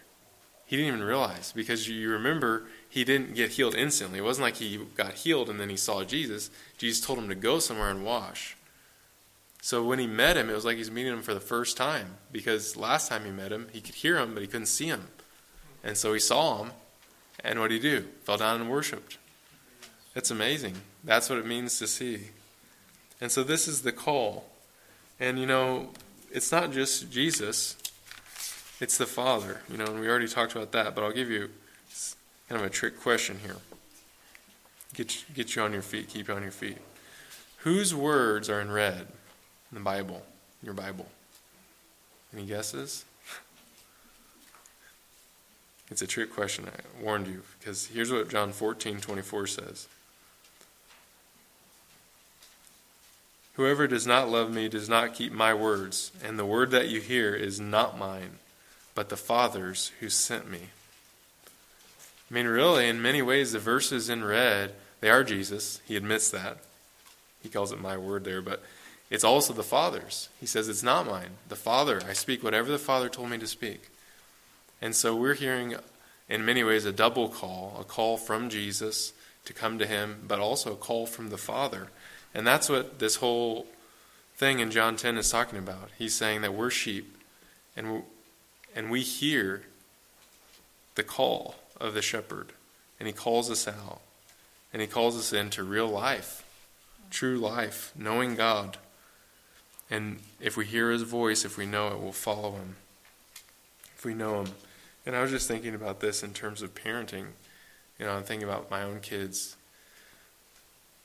He 0.65 0.77
didn't 0.77 0.93
even 0.93 1.03
realize 1.03 1.51
because 1.51 1.89
you 1.89 2.09
remember 2.09 2.63
he 2.89 3.03
didn't 3.03 3.35
get 3.35 3.51
healed 3.51 3.75
instantly. 3.75 4.19
It 4.19 4.23
wasn't 4.23 4.45
like 4.45 4.55
he 4.55 4.77
got 4.95 5.13
healed 5.13 5.49
and 5.49 5.59
then 5.59 5.69
he 5.69 5.75
saw 5.75 6.03
Jesus. 6.03 6.49
Jesus 6.77 7.05
told 7.05 7.19
him 7.19 7.27
to 7.27 7.35
go 7.35 7.59
somewhere 7.59 7.89
and 7.89 8.05
wash. 8.05 8.55
So 9.61 9.83
when 9.83 9.99
he 9.99 10.07
met 10.07 10.37
him, 10.37 10.49
it 10.49 10.53
was 10.53 10.65
like 10.65 10.77
he's 10.77 10.89
meeting 10.89 11.13
him 11.13 11.21
for 11.21 11.33
the 11.33 11.39
first 11.39 11.77
time 11.77 12.15
because 12.31 12.77
last 12.77 13.09
time 13.09 13.25
he 13.25 13.31
met 13.31 13.51
him, 13.51 13.67
he 13.71 13.81
could 13.81 13.95
hear 13.95 14.17
him, 14.17 14.33
but 14.33 14.41
he 14.41 14.47
couldn't 14.47 14.67
see 14.67 14.87
him. 14.87 15.07
And 15.83 15.97
so 15.97 16.13
he 16.13 16.19
saw 16.19 16.63
him, 16.63 16.71
and 17.43 17.59
what 17.59 17.69
did 17.69 17.83
he 17.83 17.89
do? 17.89 18.05
Fell 18.23 18.37
down 18.37 18.61
and 18.61 18.69
worshiped. 18.69 19.17
It's 20.15 20.31
amazing. 20.31 20.75
That's 21.03 21.29
what 21.29 21.39
it 21.39 21.45
means 21.45 21.77
to 21.79 21.87
see. 21.87 22.29
And 23.19 23.31
so 23.31 23.43
this 23.43 23.67
is 23.67 23.81
the 23.81 23.91
call. 23.91 24.45
And 25.19 25.37
you 25.37 25.45
know, 25.45 25.89
it's 26.31 26.51
not 26.51 26.71
just 26.71 27.11
Jesus. 27.11 27.77
It's 28.79 28.97
the 28.97 29.05
Father, 29.05 29.61
you 29.69 29.77
know, 29.77 29.85
and 29.85 29.99
we 29.99 30.07
already 30.07 30.27
talked 30.27 30.55
about 30.55 30.71
that, 30.71 30.95
but 30.95 31.03
I'll 31.03 31.11
give 31.11 31.29
you 31.29 31.49
kind 32.49 32.59
of 32.59 32.65
a 32.65 32.69
trick 32.69 32.99
question 32.99 33.39
here. 33.43 33.57
Get, 34.93 35.23
get 35.33 35.55
you 35.55 35.61
on 35.61 35.71
your 35.71 35.83
feet, 35.83 36.09
keep 36.09 36.27
you 36.27 36.33
on 36.33 36.41
your 36.41 36.51
feet. 36.51 36.77
Whose 37.57 37.93
words 37.93 38.49
are 38.49 38.59
in 38.59 38.71
red 38.71 39.07
in 39.71 39.75
the 39.75 39.79
Bible, 39.79 40.23
your 40.63 40.73
Bible? 40.73 41.07
Any 42.33 42.45
guesses? 42.45 43.05
It's 45.91 46.01
a 46.01 46.07
trick 46.07 46.33
question, 46.33 46.65
I 46.67 47.03
warned 47.03 47.27
you, 47.27 47.43
because 47.59 47.87
here's 47.87 48.13
what 48.13 48.29
John 48.29 48.53
14, 48.53 49.01
24 49.01 49.47
says. 49.47 49.87
Whoever 53.53 53.87
does 53.87 54.07
not 54.07 54.29
love 54.29 54.51
me 54.51 54.69
does 54.69 54.87
not 54.87 55.13
keep 55.13 55.31
my 55.31 55.53
words, 55.53 56.11
and 56.23 56.39
the 56.39 56.45
word 56.45 56.71
that 56.71 56.89
you 56.89 57.01
hear 57.01 57.35
is 57.35 57.59
not 57.59 57.97
mine, 57.97 58.39
but 58.95 59.09
the 59.09 59.17
Father's 59.17 59.91
who 59.99 60.09
sent 60.09 60.49
me. 60.49 60.69
I 62.29 62.33
mean, 62.33 62.47
really, 62.47 62.87
in 62.87 63.01
many 63.01 63.21
ways, 63.21 63.51
the 63.51 63.59
verses 63.59 64.09
in 64.09 64.23
red, 64.23 64.73
they 65.01 65.09
are 65.09 65.23
Jesus. 65.23 65.81
He 65.85 65.97
admits 65.97 66.31
that. 66.31 66.59
He 67.43 67.49
calls 67.49 67.73
it 67.73 67.81
my 67.81 67.97
word 67.97 68.23
there, 68.23 68.41
but 68.41 68.63
it's 69.09 69.25
also 69.25 69.51
the 69.51 69.63
Father's. 69.63 70.29
He 70.39 70.45
says, 70.45 70.69
It's 70.69 70.83
not 70.83 71.05
mine. 71.05 71.31
The 71.49 71.57
Father, 71.57 72.01
I 72.07 72.13
speak 72.13 72.43
whatever 72.43 72.71
the 72.71 72.77
Father 72.77 73.09
told 73.09 73.29
me 73.29 73.37
to 73.39 73.47
speak. 73.47 73.89
And 74.81 74.95
so 74.95 75.15
we're 75.15 75.33
hearing, 75.33 75.75
in 76.29 76.45
many 76.45 76.63
ways, 76.63 76.85
a 76.85 76.93
double 76.93 77.27
call 77.27 77.75
a 77.79 77.83
call 77.83 78.15
from 78.15 78.49
Jesus 78.49 79.11
to 79.43 79.53
come 79.53 79.77
to 79.79 79.85
Him, 79.85 80.23
but 80.27 80.39
also 80.39 80.71
a 80.71 80.77
call 80.77 81.05
from 81.05 81.29
the 81.29 81.37
Father. 81.37 81.89
And 82.33 82.47
that's 82.47 82.69
what 82.69 82.99
this 82.99 83.17
whole 83.17 83.67
thing 84.35 84.59
in 84.59 84.71
John 84.71 84.95
10 84.95 85.17
is 85.17 85.29
talking 85.29 85.59
about. 85.59 85.89
He's 85.97 86.15
saying 86.15 86.41
that 86.41 86.53
we're 86.53 86.69
sheep, 86.69 87.17
and, 87.75 88.03
and 88.75 88.89
we 88.89 89.01
hear 89.01 89.63
the 90.95 91.03
call 91.03 91.55
of 91.79 91.93
the 91.93 92.01
shepherd, 92.01 92.53
and 92.99 93.07
He 93.07 93.13
calls 93.13 93.51
us 93.51 93.67
out, 93.67 94.01
and 94.71 94.81
He 94.81 94.87
calls 94.87 95.17
us 95.17 95.33
into 95.33 95.63
real 95.63 95.87
life, 95.87 96.45
true 97.09 97.37
life, 97.37 97.91
knowing 97.95 98.35
God. 98.35 98.77
And 99.89 100.19
if 100.39 100.55
we 100.55 100.65
hear 100.65 100.91
His 100.91 101.03
voice, 101.03 101.43
if 101.43 101.57
we 101.57 101.65
know 101.65 101.89
it, 101.89 101.99
we'll 101.99 102.13
follow 102.13 102.53
Him. 102.53 102.77
If 103.97 104.05
we 104.05 104.13
know 104.13 104.41
Him. 104.41 104.53
And 105.05 105.15
I 105.15 105.21
was 105.21 105.31
just 105.31 105.47
thinking 105.47 105.75
about 105.75 105.99
this 105.99 106.23
in 106.23 106.33
terms 106.33 106.61
of 106.61 106.75
parenting. 106.75 107.25
You 107.99 108.05
know, 108.05 108.13
I'm 108.13 108.23
thinking 108.23 108.47
about 108.47 108.71
my 108.71 108.83
own 108.83 109.01
kids 109.01 109.57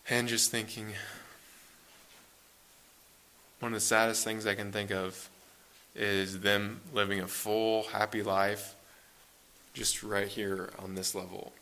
and 0.09 0.29
just 0.29 0.51
thinking 0.51 0.93
one 3.61 3.73
of 3.73 3.77
the 3.77 3.85
saddest 3.85 4.25
things 4.25 4.47
I 4.47 4.55
can 4.55 4.71
think 4.71 4.91
of 4.91 5.29
is 5.95 6.41
them 6.41 6.81
living 6.93 7.21
a 7.21 7.27
full, 7.27 7.85
happy 7.85 8.23
life 8.23 8.75
just 9.73 10.03
right 10.03 10.29
here 10.29 10.71
on 10.79 10.95
this 10.95 11.15
level. 11.15 11.53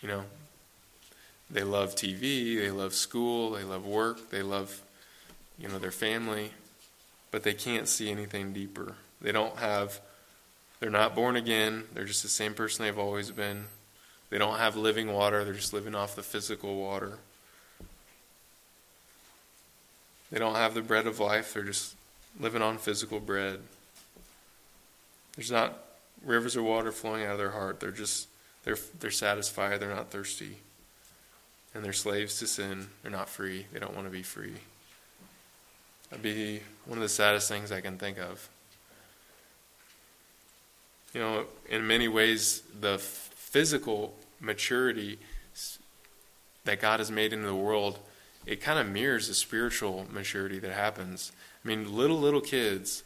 You 0.00 0.08
know, 0.08 0.24
they 1.50 1.62
love 1.62 1.94
TV, 1.94 2.58
they 2.58 2.70
love 2.70 2.94
school, 2.94 3.50
they 3.52 3.64
love 3.64 3.84
work, 3.84 4.30
they 4.30 4.42
love, 4.42 4.82
you 5.58 5.68
know, 5.68 5.78
their 5.78 5.90
family, 5.90 6.52
but 7.30 7.42
they 7.42 7.54
can't 7.54 7.88
see 7.88 8.10
anything 8.10 8.52
deeper. 8.52 8.94
They 9.20 9.32
don't 9.32 9.56
have 9.58 10.00
they're 10.80 10.90
not 10.90 11.14
born 11.14 11.36
again. 11.36 11.84
They're 11.94 12.04
just 12.04 12.22
the 12.22 12.28
same 12.28 12.52
person 12.52 12.84
they've 12.84 12.98
always 12.98 13.30
been. 13.30 13.66
They 14.28 14.36
don't 14.36 14.58
have 14.58 14.76
living 14.76 15.12
water. 15.12 15.42
They're 15.42 15.54
just 15.54 15.72
living 15.72 15.94
off 15.94 16.14
the 16.14 16.22
physical 16.22 16.76
water. 16.76 17.18
They 20.34 20.40
don't 20.40 20.56
have 20.56 20.74
the 20.74 20.82
bread 20.82 21.06
of 21.06 21.20
life. 21.20 21.54
They're 21.54 21.62
just 21.62 21.94
living 22.40 22.60
on 22.60 22.76
physical 22.76 23.20
bread. 23.20 23.60
There's 25.36 25.52
not 25.52 25.78
rivers 26.24 26.56
of 26.56 26.64
water 26.64 26.90
flowing 26.90 27.22
out 27.22 27.30
of 27.30 27.38
their 27.38 27.52
heart. 27.52 27.78
They're 27.78 27.92
just 27.92 28.26
they're 28.64 28.76
they're 28.98 29.12
satisfied. 29.12 29.78
They're 29.78 29.94
not 29.94 30.10
thirsty. 30.10 30.56
And 31.72 31.84
they're 31.84 31.92
slaves 31.92 32.40
to 32.40 32.48
sin. 32.48 32.88
They're 33.02 33.12
not 33.12 33.28
free. 33.28 33.66
They 33.72 33.78
don't 33.78 33.94
want 33.94 34.08
to 34.08 34.10
be 34.10 34.24
free. 34.24 34.54
That'd 36.10 36.24
be 36.24 36.62
one 36.84 36.98
of 36.98 37.02
the 37.02 37.08
saddest 37.08 37.48
things 37.48 37.70
I 37.70 37.80
can 37.80 37.96
think 37.96 38.18
of. 38.18 38.48
You 41.12 41.20
know, 41.20 41.44
in 41.68 41.86
many 41.86 42.08
ways, 42.08 42.64
the 42.80 42.98
physical 42.98 44.16
maturity 44.40 45.20
that 46.64 46.80
God 46.80 46.98
has 46.98 47.12
made 47.12 47.32
into 47.32 47.46
the 47.46 47.54
world, 47.54 48.00
it 48.46 48.60
kind 48.60 48.78
of 48.78 48.88
mirrors 48.88 49.28
the 49.28 49.34
spiritual 49.34 50.06
maturity 50.10 50.58
that 50.58 50.72
happens. 50.72 51.32
I 51.64 51.68
mean, 51.68 51.94
little, 51.94 52.18
little 52.18 52.40
kids, 52.40 53.02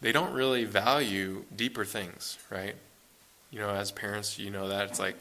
they 0.00 0.12
don't 0.12 0.32
really 0.32 0.64
value 0.64 1.44
deeper 1.54 1.84
things, 1.84 2.38
right? 2.50 2.74
You 3.50 3.60
know, 3.60 3.70
as 3.70 3.90
parents, 3.90 4.38
you 4.38 4.50
know 4.50 4.68
that. 4.68 4.90
It's 4.90 4.98
like 4.98 5.16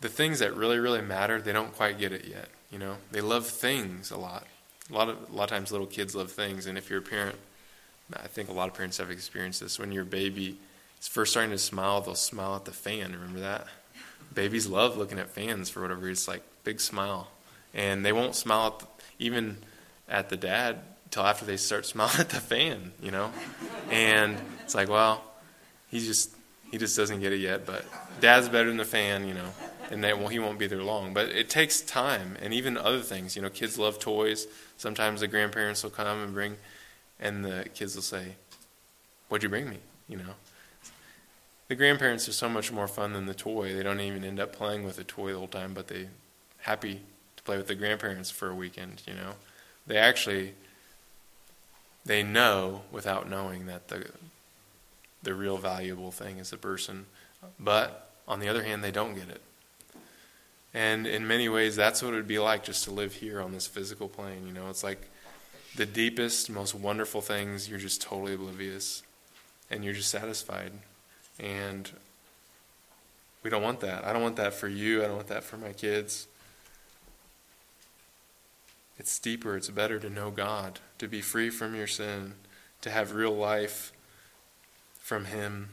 the 0.00 0.08
things 0.08 0.40
that 0.40 0.56
really, 0.56 0.78
really 0.78 1.02
matter, 1.02 1.40
they 1.40 1.52
don't 1.52 1.74
quite 1.74 1.98
get 1.98 2.12
it 2.12 2.26
yet. 2.26 2.48
You 2.70 2.78
know, 2.78 2.96
they 3.12 3.20
love 3.20 3.46
things 3.46 4.10
a 4.10 4.16
lot. 4.16 4.46
A 4.90 4.92
lot 4.92 5.08
of 5.08 5.16
a 5.30 5.32
lot 5.34 5.44
of 5.44 5.50
times, 5.50 5.72
little 5.72 5.86
kids 5.86 6.14
love 6.14 6.30
things, 6.30 6.66
and 6.66 6.76
if 6.76 6.90
you're 6.90 6.98
a 6.98 7.02
parent, 7.02 7.36
I 8.12 8.26
think 8.26 8.48
a 8.48 8.52
lot 8.52 8.68
of 8.68 8.74
parents 8.74 8.98
have 8.98 9.10
experienced 9.10 9.60
this. 9.60 9.78
When 9.78 9.92
you're 9.92 10.04
baby, 10.04 10.58
is 11.00 11.08
first 11.08 11.30
starting 11.32 11.52
to 11.52 11.58
smile, 11.58 12.00
they'll 12.00 12.14
smile 12.14 12.56
at 12.56 12.64
the 12.64 12.72
fan. 12.72 13.12
Remember 13.12 13.40
that? 13.40 13.66
Babies 14.34 14.66
love 14.66 14.96
looking 14.96 15.18
at 15.18 15.30
fans 15.30 15.70
for 15.70 15.80
whatever. 15.80 16.08
It's 16.10 16.28
like 16.28 16.42
big 16.64 16.80
smile, 16.80 17.28
and 17.74 18.04
they 18.04 18.12
won't 18.12 18.34
smile 18.34 18.68
at 18.68 18.78
the, 18.78 18.86
even 19.18 19.58
at 20.08 20.28
the 20.28 20.36
dad 20.36 20.78
till 21.10 21.24
after 21.24 21.44
they 21.44 21.56
start 21.56 21.84
smiling 21.86 22.20
at 22.20 22.30
the 22.30 22.40
fan. 22.40 22.92
You 23.02 23.10
know, 23.10 23.32
and 23.90 24.36
it's 24.62 24.74
like, 24.74 24.88
well, 24.88 25.22
he 25.90 26.00
just 26.00 26.30
he 26.70 26.78
just 26.78 26.96
doesn't 26.96 27.20
get 27.20 27.32
it 27.32 27.40
yet. 27.40 27.66
But 27.66 27.84
dad's 28.20 28.48
better 28.48 28.68
than 28.68 28.76
the 28.76 28.84
fan, 28.84 29.26
you 29.28 29.34
know, 29.34 29.50
and 29.90 30.02
they, 30.02 30.12
well, 30.12 30.28
he 30.28 30.38
won't 30.38 30.58
be 30.58 30.66
there 30.66 30.82
long. 30.82 31.14
But 31.14 31.28
it 31.28 31.50
takes 31.50 31.80
time, 31.80 32.36
and 32.40 32.54
even 32.54 32.76
other 32.76 33.00
things. 33.00 33.36
You 33.36 33.42
know, 33.42 33.50
kids 33.50 33.78
love 33.78 33.98
toys. 33.98 34.46
Sometimes 34.76 35.20
the 35.20 35.28
grandparents 35.28 35.82
will 35.82 35.90
come 35.90 36.22
and 36.22 36.32
bring, 36.32 36.56
and 37.20 37.44
the 37.44 37.66
kids 37.74 37.94
will 37.94 38.02
say, 38.02 38.36
"What'd 39.28 39.42
you 39.42 39.48
bring 39.48 39.68
me?" 39.68 39.78
You 40.08 40.18
know, 40.18 40.34
the 41.68 41.74
grandparents 41.74 42.28
are 42.28 42.32
so 42.32 42.48
much 42.48 42.70
more 42.70 42.88
fun 42.88 43.12
than 43.14 43.26
the 43.26 43.34
toy. 43.34 43.74
They 43.74 43.82
don't 43.82 44.00
even 44.00 44.24
end 44.24 44.38
up 44.38 44.54
playing 44.54 44.84
with 44.84 44.96
the 44.96 45.04
toy 45.04 45.32
the 45.32 45.38
whole 45.38 45.48
time, 45.48 45.74
but 45.74 45.88
they 45.88 46.08
happy 46.58 47.00
play 47.44 47.56
with 47.56 47.66
the 47.66 47.74
grandparents 47.74 48.30
for 48.30 48.48
a 48.48 48.54
weekend, 48.54 49.02
you 49.06 49.14
know. 49.14 49.34
They 49.86 49.96
actually 49.96 50.54
they 52.04 52.22
know 52.22 52.82
without 52.90 53.28
knowing 53.28 53.66
that 53.66 53.88
the 53.88 54.10
the 55.22 55.34
real 55.34 55.56
valuable 55.56 56.10
thing 56.10 56.38
is 56.38 56.50
the 56.50 56.56
person. 56.56 57.06
But 57.58 58.10
on 58.28 58.40
the 58.40 58.48
other 58.48 58.62
hand, 58.62 58.84
they 58.84 58.90
don't 58.90 59.14
get 59.14 59.28
it. 59.28 59.42
And 60.72 61.06
in 61.06 61.26
many 61.26 61.48
ways 61.48 61.76
that's 61.76 62.02
what 62.02 62.12
it 62.12 62.16
would 62.16 62.28
be 62.28 62.38
like 62.38 62.64
just 62.64 62.84
to 62.84 62.90
live 62.90 63.14
here 63.14 63.40
on 63.40 63.52
this 63.52 63.66
physical 63.66 64.08
plane, 64.08 64.46
you 64.46 64.52
know. 64.52 64.68
It's 64.68 64.84
like 64.84 65.08
the 65.76 65.86
deepest, 65.86 66.50
most 66.50 66.74
wonderful 66.74 67.20
things, 67.20 67.68
you're 67.68 67.78
just 67.78 68.00
totally 68.00 68.34
oblivious 68.34 69.02
and 69.70 69.84
you're 69.84 69.94
just 69.94 70.10
satisfied 70.10 70.72
and 71.38 71.90
we 73.42 73.50
don't 73.50 73.62
want 73.62 73.80
that. 73.80 74.04
I 74.04 74.12
don't 74.12 74.22
want 74.22 74.36
that 74.36 74.54
for 74.54 74.68
you. 74.68 75.02
I 75.02 75.06
don't 75.06 75.16
want 75.16 75.28
that 75.28 75.44
for 75.44 75.56
my 75.56 75.72
kids. 75.72 76.26
It's 78.98 79.18
deeper. 79.18 79.56
It's 79.56 79.70
better 79.70 79.98
to 79.98 80.08
know 80.08 80.30
God, 80.30 80.80
to 80.98 81.08
be 81.08 81.20
free 81.20 81.50
from 81.50 81.74
your 81.74 81.86
sin, 81.86 82.34
to 82.80 82.90
have 82.90 83.14
real 83.14 83.34
life 83.34 83.92
from 84.98 85.26
Him, 85.26 85.70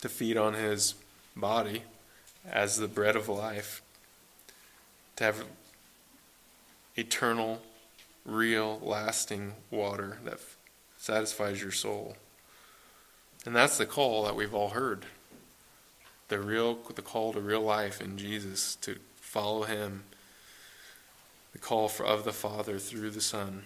to 0.00 0.08
feed 0.08 0.36
on 0.36 0.54
His 0.54 0.94
body 1.34 1.82
as 2.48 2.76
the 2.76 2.88
bread 2.88 3.16
of 3.16 3.28
life, 3.28 3.82
to 5.16 5.24
have 5.24 5.44
eternal, 6.96 7.62
real, 8.24 8.78
lasting 8.82 9.54
water 9.70 10.18
that 10.24 10.38
satisfies 10.96 11.60
your 11.60 11.72
soul. 11.72 12.16
And 13.44 13.54
that's 13.54 13.76
the 13.76 13.86
call 13.86 14.24
that 14.24 14.36
we've 14.36 14.54
all 14.54 14.70
heard. 14.70 15.04
The 16.28 16.38
real 16.38 16.78
the 16.94 17.02
call 17.02 17.32
to 17.34 17.40
real 17.40 17.60
life 17.60 18.00
in 18.00 18.16
Jesus 18.16 18.76
to 18.76 18.96
follow 19.16 19.64
him. 19.64 20.04
The 21.54 21.58
call 21.58 21.88
for, 21.88 22.04
of 22.04 22.24
the 22.24 22.32
Father 22.32 22.78
through 22.78 23.10
the 23.10 23.22
Son. 23.22 23.62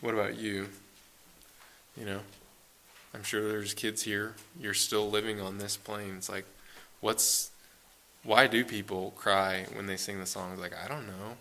What 0.00 0.14
about 0.14 0.36
you? 0.36 0.68
You 1.96 2.06
know, 2.06 2.20
I'm 3.14 3.22
sure 3.22 3.48
there's 3.48 3.74
kids 3.74 4.02
here. 4.02 4.34
You're 4.60 4.74
still 4.74 5.08
living 5.08 5.40
on 5.40 5.58
this 5.58 5.76
plane. 5.76 6.14
It's 6.16 6.28
like, 6.28 6.44
what's, 7.00 7.50
why 8.22 8.46
do 8.46 8.64
people 8.64 9.12
cry 9.16 9.66
when 9.74 9.86
they 9.86 9.96
sing 9.96 10.18
the 10.18 10.26
songs? 10.26 10.60
Like, 10.60 10.72
I 10.74 10.88
don't 10.88 11.06
know. 11.06 11.36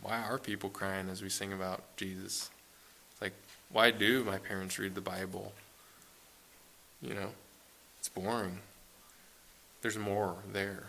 Why 0.00 0.22
are 0.22 0.38
people 0.38 0.70
crying 0.70 1.08
as 1.08 1.22
we 1.22 1.28
sing 1.28 1.52
about 1.52 1.82
Jesus? 1.96 2.50
Like, 3.20 3.32
why 3.70 3.90
do 3.90 4.22
my 4.22 4.38
parents 4.38 4.78
read 4.78 4.94
the 4.94 5.00
Bible? 5.00 5.52
You 7.02 7.14
know, 7.14 7.30
it's 7.98 8.08
boring. 8.08 8.60
There's 9.82 9.98
more 9.98 10.36
there. 10.52 10.88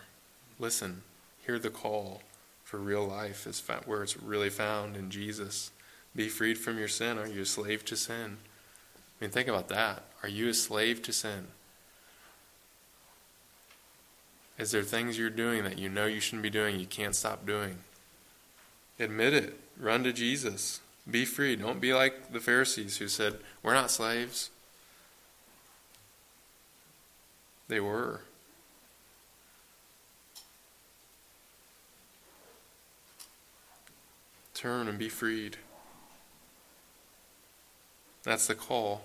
Listen, 0.57 1.03
hear 1.45 1.59
the 1.59 1.69
call 1.69 2.21
for 2.63 2.77
real 2.77 3.05
life 3.05 3.47
is 3.47 3.63
where 3.85 4.03
it's 4.03 4.17
really 4.17 4.49
found 4.49 4.95
in 4.95 5.09
Jesus. 5.09 5.71
Be 6.15 6.27
freed 6.27 6.57
from 6.57 6.77
your 6.77 6.87
sin. 6.87 7.17
Are 7.17 7.27
you 7.27 7.41
a 7.41 7.45
slave 7.45 7.85
to 7.85 7.95
sin? 7.95 8.37
I 8.95 9.23
mean, 9.23 9.31
think 9.31 9.47
about 9.47 9.69
that. 9.69 10.03
Are 10.23 10.29
you 10.29 10.49
a 10.49 10.53
slave 10.53 11.01
to 11.03 11.13
sin? 11.13 11.47
Is 14.57 14.71
there 14.71 14.83
things 14.83 15.17
you're 15.17 15.29
doing 15.29 15.63
that 15.63 15.79
you 15.79 15.87
know 15.87 16.05
you 16.05 16.19
shouldn't 16.19 16.43
be 16.43 16.49
doing, 16.49 16.79
you 16.79 16.85
can't 16.85 17.15
stop 17.15 17.45
doing? 17.45 17.77
Admit 18.99 19.33
it. 19.33 19.59
Run 19.79 20.03
to 20.03 20.11
Jesus. 20.11 20.81
Be 21.09 21.23
free. 21.23 21.55
Don't 21.55 21.79
be 21.79 21.93
like 21.93 22.33
the 22.33 22.41
Pharisees 22.41 22.97
who 22.97 23.07
said, 23.07 23.37
We're 23.63 23.73
not 23.73 23.89
slaves. 23.89 24.49
They 27.69 27.79
were. 27.79 28.21
Turn 34.59 34.89
and 34.89 34.99
be 34.99 35.07
freed. 35.07 35.55
That's 38.23 38.45
the 38.45 38.55
call. 38.55 39.03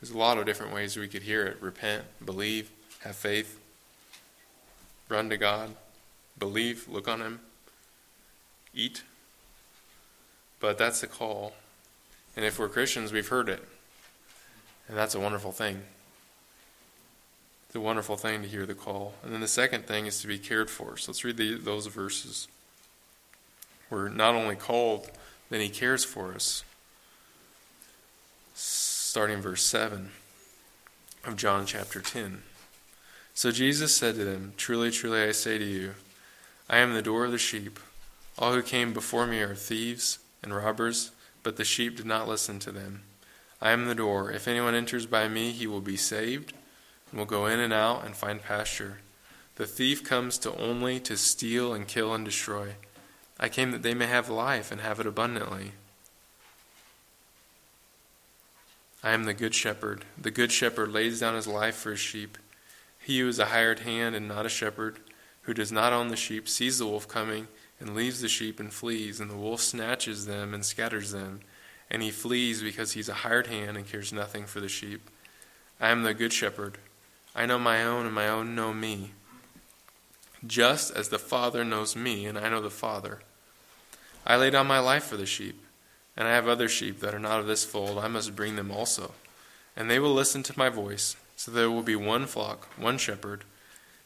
There's 0.00 0.12
a 0.12 0.16
lot 0.16 0.38
of 0.38 0.46
different 0.46 0.72
ways 0.72 0.96
we 0.96 1.08
could 1.08 1.24
hear 1.24 1.44
it 1.44 1.60
repent, 1.60 2.04
believe, 2.24 2.70
have 3.00 3.14
faith, 3.14 3.60
run 5.10 5.28
to 5.28 5.36
God, 5.36 5.74
believe, 6.38 6.88
look 6.88 7.06
on 7.06 7.20
Him, 7.20 7.40
eat. 8.72 9.02
But 10.58 10.78
that's 10.78 11.02
the 11.02 11.06
call. 11.06 11.52
And 12.34 12.46
if 12.46 12.58
we're 12.58 12.70
Christians, 12.70 13.12
we've 13.12 13.28
heard 13.28 13.50
it. 13.50 13.62
And 14.88 14.96
that's 14.96 15.14
a 15.14 15.20
wonderful 15.20 15.52
thing. 15.52 15.82
It's 17.66 17.76
a 17.76 17.80
wonderful 17.80 18.16
thing 18.16 18.40
to 18.40 18.48
hear 18.48 18.64
the 18.64 18.74
call. 18.74 19.12
And 19.22 19.34
then 19.34 19.42
the 19.42 19.48
second 19.48 19.86
thing 19.86 20.06
is 20.06 20.22
to 20.22 20.26
be 20.26 20.38
cared 20.38 20.70
for. 20.70 20.96
So 20.96 21.12
let's 21.12 21.24
read 21.24 21.36
the, 21.36 21.58
those 21.58 21.86
verses. 21.88 22.48
We're 23.90 24.08
not 24.08 24.34
only 24.34 24.56
called, 24.56 25.10
then 25.50 25.60
He 25.60 25.68
cares 25.68 26.04
for 26.04 26.32
us. 26.32 26.64
Starting 28.54 29.40
verse 29.40 29.62
7 29.64 30.10
of 31.24 31.36
John 31.36 31.66
chapter 31.66 32.00
10. 32.00 32.42
So 33.34 33.50
Jesus 33.50 33.96
said 33.96 34.16
to 34.16 34.24
them, 34.24 34.52
Truly, 34.56 34.90
truly, 34.90 35.22
I 35.22 35.32
say 35.32 35.58
to 35.58 35.64
you, 35.64 35.94
I 36.68 36.78
am 36.78 36.92
the 36.92 37.02
door 37.02 37.24
of 37.24 37.30
the 37.30 37.38
sheep. 37.38 37.78
All 38.38 38.52
who 38.52 38.62
came 38.62 38.92
before 38.92 39.26
me 39.26 39.40
are 39.40 39.54
thieves 39.54 40.18
and 40.42 40.54
robbers, 40.54 41.12
but 41.42 41.56
the 41.56 41.64
sheep 41.64 41.96
did 41.96 42.06
not 42.06 42.28
listen 42.28 42.58
to 42.60 42.72
them. 42.72 43.02
I 43.60 43.70
am 43.70 43.86
the 43.86 43.94
door. 43.94 44.30
If 44.30 44.46
anyone 44.46 44.74
enters 44.74 45.06
by 45.06 45.28
me, 45.28 45.50
he 45.50 45.66
will 45.66 45.80
be 45.80 45.96
saved, 45.96 46.52
and 47.10 47.18
will 47.18 47.26
go 47.26 47.46
in 47.46 47.58
and 47.58 47.72
out 47.72 48.04
and 48.04 48.14
find 48.14 48.42
pasture. 48.42 48.98
The 49.56 49.66
thief 49.66 50.04
comes 50.04 50.38
to 50.38 50.56
only 50.56 51.00
to 51.00 51.16
steal 51.16 51.74
and 51.74 51.88
kill 51.88 52.14
and 52.14 52.24
destroy. 52.24 52.74
I 53.40 53.48
came 53.48 53.70
that 53.70 53.82
they 53.82 53.94
may 53.94 54.06
have 54.06 54.28
life 54.28 54.72
and 54.72 54.80
have 54.80 54.98
it 54.98 55.06
abundantly. 55.06 55.72
I 59.02 59.12
am 59.12 59.24
the 59.24 59.34
good 59.34 59.54
shepherd. 59.54 60.04
The 60.20 60.32
good 60.32 60.50
shepherd 60.50 60.90
lays 60.90 61.20
down 61.20 61.36
his 61.36 61.46
life 61.46 61.76
for 61.76 61.90
his 61.90 62.00
sheep. 62.00 62.36
He 62.98 63.20
who 63.20 63.28
is 63.28 63.38
a 63.38 63.46
hired 63.46 63.80
hand 63.80 64.16
and 64.16 64.26
not 64.26 64.44
a 64.44 64.50
shepherd, 64.50 64.98
who 65.42 65.54
does 65.54 65.70
not 65.70 65.92
own 65.92 66.08
the 66.08 66.16
sheep, 66.16 66.48
sees 66.48 66.78
the 66.78 66.86
wolf 66.86 67.06
coming 67.06 67.46
and 67.80 67.94
leaves 67.94 68.20
the 68.20 68.28
sheep 68.28 68.58
and 68.58 68.72
flees, 68.72 69.20
and 69.20 69.30
the 69.30 69.36
wolf 69.36 69.60
snatches 69.60 70.26
them 70.26 70.52
and 70.52 70.64
scatters 70.64 71.12
them. 71.12 71.40
And 71.90 72.02
he 72.02 72.10
flees 72.10 72.60
because 72.60 72.92
he's 72.92 73.08
a 73.08 73.14
hired 73.14 73.46
hand 73.46 73.76
and 73.76 73.86
cares 73.86 74.12
nothing 74.12 74.46
for 74.46 74.60
the 74.60 74.68
sheep. 74.68 75.08
I 75.80 75.90
am 75.90 76.02
the 76.02 76.12
good 76.12 76.32
shepherd. 76.32 76.78
I 77.36 77.46
know 77.46 77.58
my 77.58 77.84
own, 77.84 78.04
and 78.04 78.14
my 78.14 78.28
own 78.28 78.56
know 78.56 78.74
me. 78.74 79.12
Just 80.44 80.94
as 80.94 81.08
the 81.08 81.18
Father 81.18 81.64
knows 81.64 81.94
me, 81.94 82.26
and 82.26 82.36
I 82.36 82.50
know 82.50 82.60
the 82.60 82.68
Father. 82.68 83.20
I 84.28 84.36
lay 84.36 84.50
down 84.50 84.66
my 84.66 84.78
life 84.78 85.04
for 85.04 85.16
the 85.16 85.24
sheep, 85.24 85.64
and 86.14 86.28
I 86.28 86.32
have 86.32 86.46
other 86.46 86.68
sheep 86.68 87.00
that 87.00 87.14
are 87.14 87.18
not 87.18 87.40
of 87.40 87.46
this 87.46 87.64
fold. 87.64 87.96
I 87.98 88.08
must 88.08 88.36
bring 88.36 88.56
them 88.56 88.70
also. 88.70 89.12
And 89.74 89.90
they 89.90 89.98
will 89.98 90.12
listen 90.12 90.42
to 90.42 90.58
my 90.58 90.68
voice, 90.68 91.16
so 91.34 91.50
there 91.50 91.70
will 91.70 91.82
be 91.82 91.96
one 91.96 92.26
flock, 92.26 92.68
one 92.76 92.98
shepherd. 92.98 93.44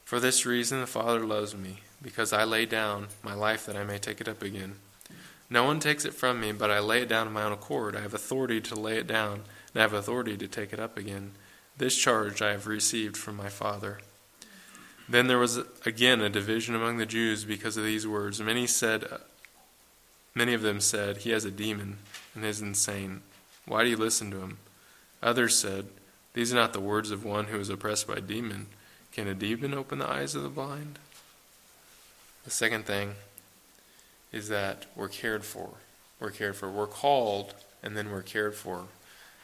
For 0.05 0.21
this 0.21 0.47
reason 0.47 0.81
the 0.81 0.87
Father 0.87 1.27
loves 1.27 1.57
me 1.57 1.81
because 2.01 2.33
I 2.33 2.45
lay 2.45 2.67
down 2.67 3.09
my 3.23 3.35
life 3.35 3.67
that 3.67 3.77
I 3.77 3.83
may 3.83 3.99
take 3.99 4.21
it 4.21 4.29
up 4.29 4.43
again. 4.43 4.77
No 5.51 5.65
one 5.65 5.81
takes 5.81 6.05
it 6.05 6.15
from 6.15 6.41
me, 6.41 6.53
but 6.53 6.71
I 6.71 6.79
lay 6.79 7.03
it 7.03 7.09
down 7.09 7.27
of 7.27 7.33
my 7.33 7.43
own 7.43 7.53
accord. 7.53 7.97
I 7.97 8.01
have 8.01 8.15
authority 8.15 8.61
to 8.61 8.75
lay 8.75 8.99
it 8.99 9.07
down, 9.09 9.43
and 9.75 9.77
I 9.77 9.81
have 9.81 9.93
authority 9.93 10.37
to 10.37 10.47
take 10.47 10.73
it 10.73 10.79
up 10.79 10.97
again. 10.97 11.33
This 11.79 11.97
charge 11.97 12.41
I 12.41 12.53
have 12.53 12.69
received 12.69 13.17
from 13.17 13.37
my 13.37 13.49
Father. 13.49 13.99
Then 15.09 15.27
there 15.27 15.39
was 15.39 15.59
again 15.85 16.21
a 16.21 16.31
division 16.31 16.77
among 16.77 16.99
the 16.99 17.07
Jews 17.07 17.45
because 17.45 17.77
of 17.77 17.85
these 17.85 18.07
words. 18.07 18.41
Many 18.41 18.67
said, 18.67 19.05
many 20.35 20.55
of 20.55 20.63
them 20.63 20.81
said, 20.81 21.19
He 21.19 21.31
has 21.31 21.45
a 21.45 21.51
demon 21.51 21.99
and 22.35 22.45
is 22.45 22.61
insane. 22.61 23.23
Why 23.67 23.85
do 23.85 23.91
you 23.91 23.97
listen 23.97 24.31
to 24.31 24.41
him? 24.41 24.59
Others 25.23 25.57
said, 25.57 25.87
These 26.35 26.53
are 26.53 26.57
not 26.57 26.73
the 26.73 26.81
words 26.81 27.11
of 27.11 27.25
one 27.25 27.47
who 27.47 27.59
is 27.59 27.69
oppressed 27.69 28.07
by 28.07 28.17
a 28.17 28.21
demon. 28.21 28.67
Can 29.13 29.29
a 29.29 29.35
demon 29.35 29.75
open 29.75 29.99
the 29.99 30.09
eyes 30.09 30.35
of 30.35 30.43
the 30.43 30.49
blind? 30.49 30.99
The 32.45 32.51
second 32.51 32.87
thing 32.87 33.15
is 34.33 34.49
that 34.49 34.87
we're 34.97 35.09
cared 35.09 35.45
for. 35.45 35.71
We're 36.19 36.31
cared 36.31 36.57
for. 36.57 36.71
We're 36.71 36.87
called 36.87 37.55
and 37.83 37.97
then 37.97 38.11
we're 38.11 38.23
cared 38.23 38.55
for. 38.55 38.85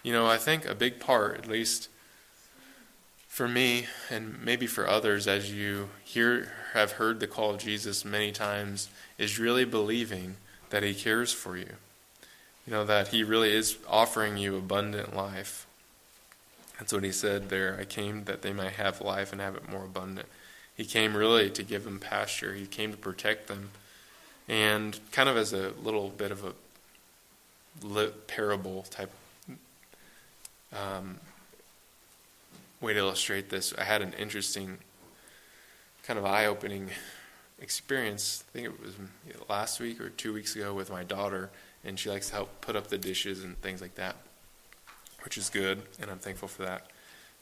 You 0.03 0.13
know, 0.13 0.27
I 0.27 0.39
think 0.39 0.65
a 0.65 0.75
big 0.75 1.01
part, 1.01 1.39
at 1.39 1.47
least 1.47 1.89
for 3.27 3.47
me 3.47 3.87
and 4.11 4.43
maybe 4.43 4.67
for 4.67 4.89
others, 4.89 5.29
as 5.29 5.53
you 5.53 5.91
hear 6.05 6.53
have 6.73 6.93
heard 6.93 7.21
the 7.21 7.27
call 7.27 7.51
of 7.51 7.59
Jesus 7.59 8.05
many 8.05 8.33
times, 8.33 8.89
is 9.19 9.39
really 9.39 9.65
believing 9.65 10.37
that 10.71 10.83
He 10.83 10.95
cares 10.95 11.33
for 11.33 11.57
you. 11.57 11.75
You 12.67 12.73
know, 12.73 12.85
that 12.85 13.09
He 13.09 13.23
really 13.23 13.53
is 13.53 13.77
offering 13.89 14.37
you 14.37 14.57
abundant 14.57 15.17
life. 15.17 15.67
That's 16.79 16.93
what 16.93 17.05
He 17.05 17.13
said 17.13 17.49
there. 17.49 17.77
I 17.81 17.85
came 17.85 18.25
that 18.25 18.43
they 18.43 18.53
might 18.53 18.73
have 18.73 19.01
life 19.01 19.33
and 19.33 19.41
have 19.41 19.55
it 19.57 19.69
more 19.69 19.85
abundant. 19.85 20.29
He 20.77 20.85
came 20.85 21.17
really 21.17 21.51
to 21.51 21.63
give 21.63 21.85
them 21.85 21.99
pasture. 21.99 22.55
He 22.55 22.67
came 22.67 22.93
to 22.93 22.97
protect 22.97 23.49
them. 23.49 23.71
And 24.49 24.99
kind 25.13 25.29
of 25.29 25.37
as 25.37 25.53
a 25.53 25.73
little 25.83 26.09
bit 26.09 26.31
of 26.31 26.45
a 26.45 28.07
parable 28.27 28.85
type 28.85 29.11
um, 30.73 31.17
way 32.81 32.93
to 32.93 32.99
illustrate 32.99 33.51
this, 33.51 33.75
I 33.77 33.85
had 33.85 34.03
an 34.03 34.13
interesting, 34.19 34.79
kind 36.05 36.19
of 36.19 36.25
eye 36.25 36.47
opening 36.47 36.91
experience. 37.61 38.45
I 38.49 38.53
think 38.53 38.67
it 38.67 38.81
was 38.81 38.95
last 39.49 39.81
week 39.81 40.01
or 40.01 40.11
two 40.11 40.33
weeks 40.33 40.55
ago 40.55 40.75
with 40.75 40.91
my 40.91 41.05
daughter, 41.05 41.51
and 41.85 41.99
she 41.99 42.11
likes 42.11 42.29
to 42.29 42.35
help 42.35 42.61
put 42.61 42.77
up 42.77 42.89
the 42.89 42.99
dishes 42.99 43.43
and 43.43 43.61
things 43.61 43.81
like 43.81 43.95
that, 43.97 44.17
which 45.25 45.37
is 45.37 45.51
good, 45.51 45.83
and 46.01 46.11
I'm 46.11 46.19
thankful 46.19 46.49
for 46.49 46.63
that. 46.63 46.91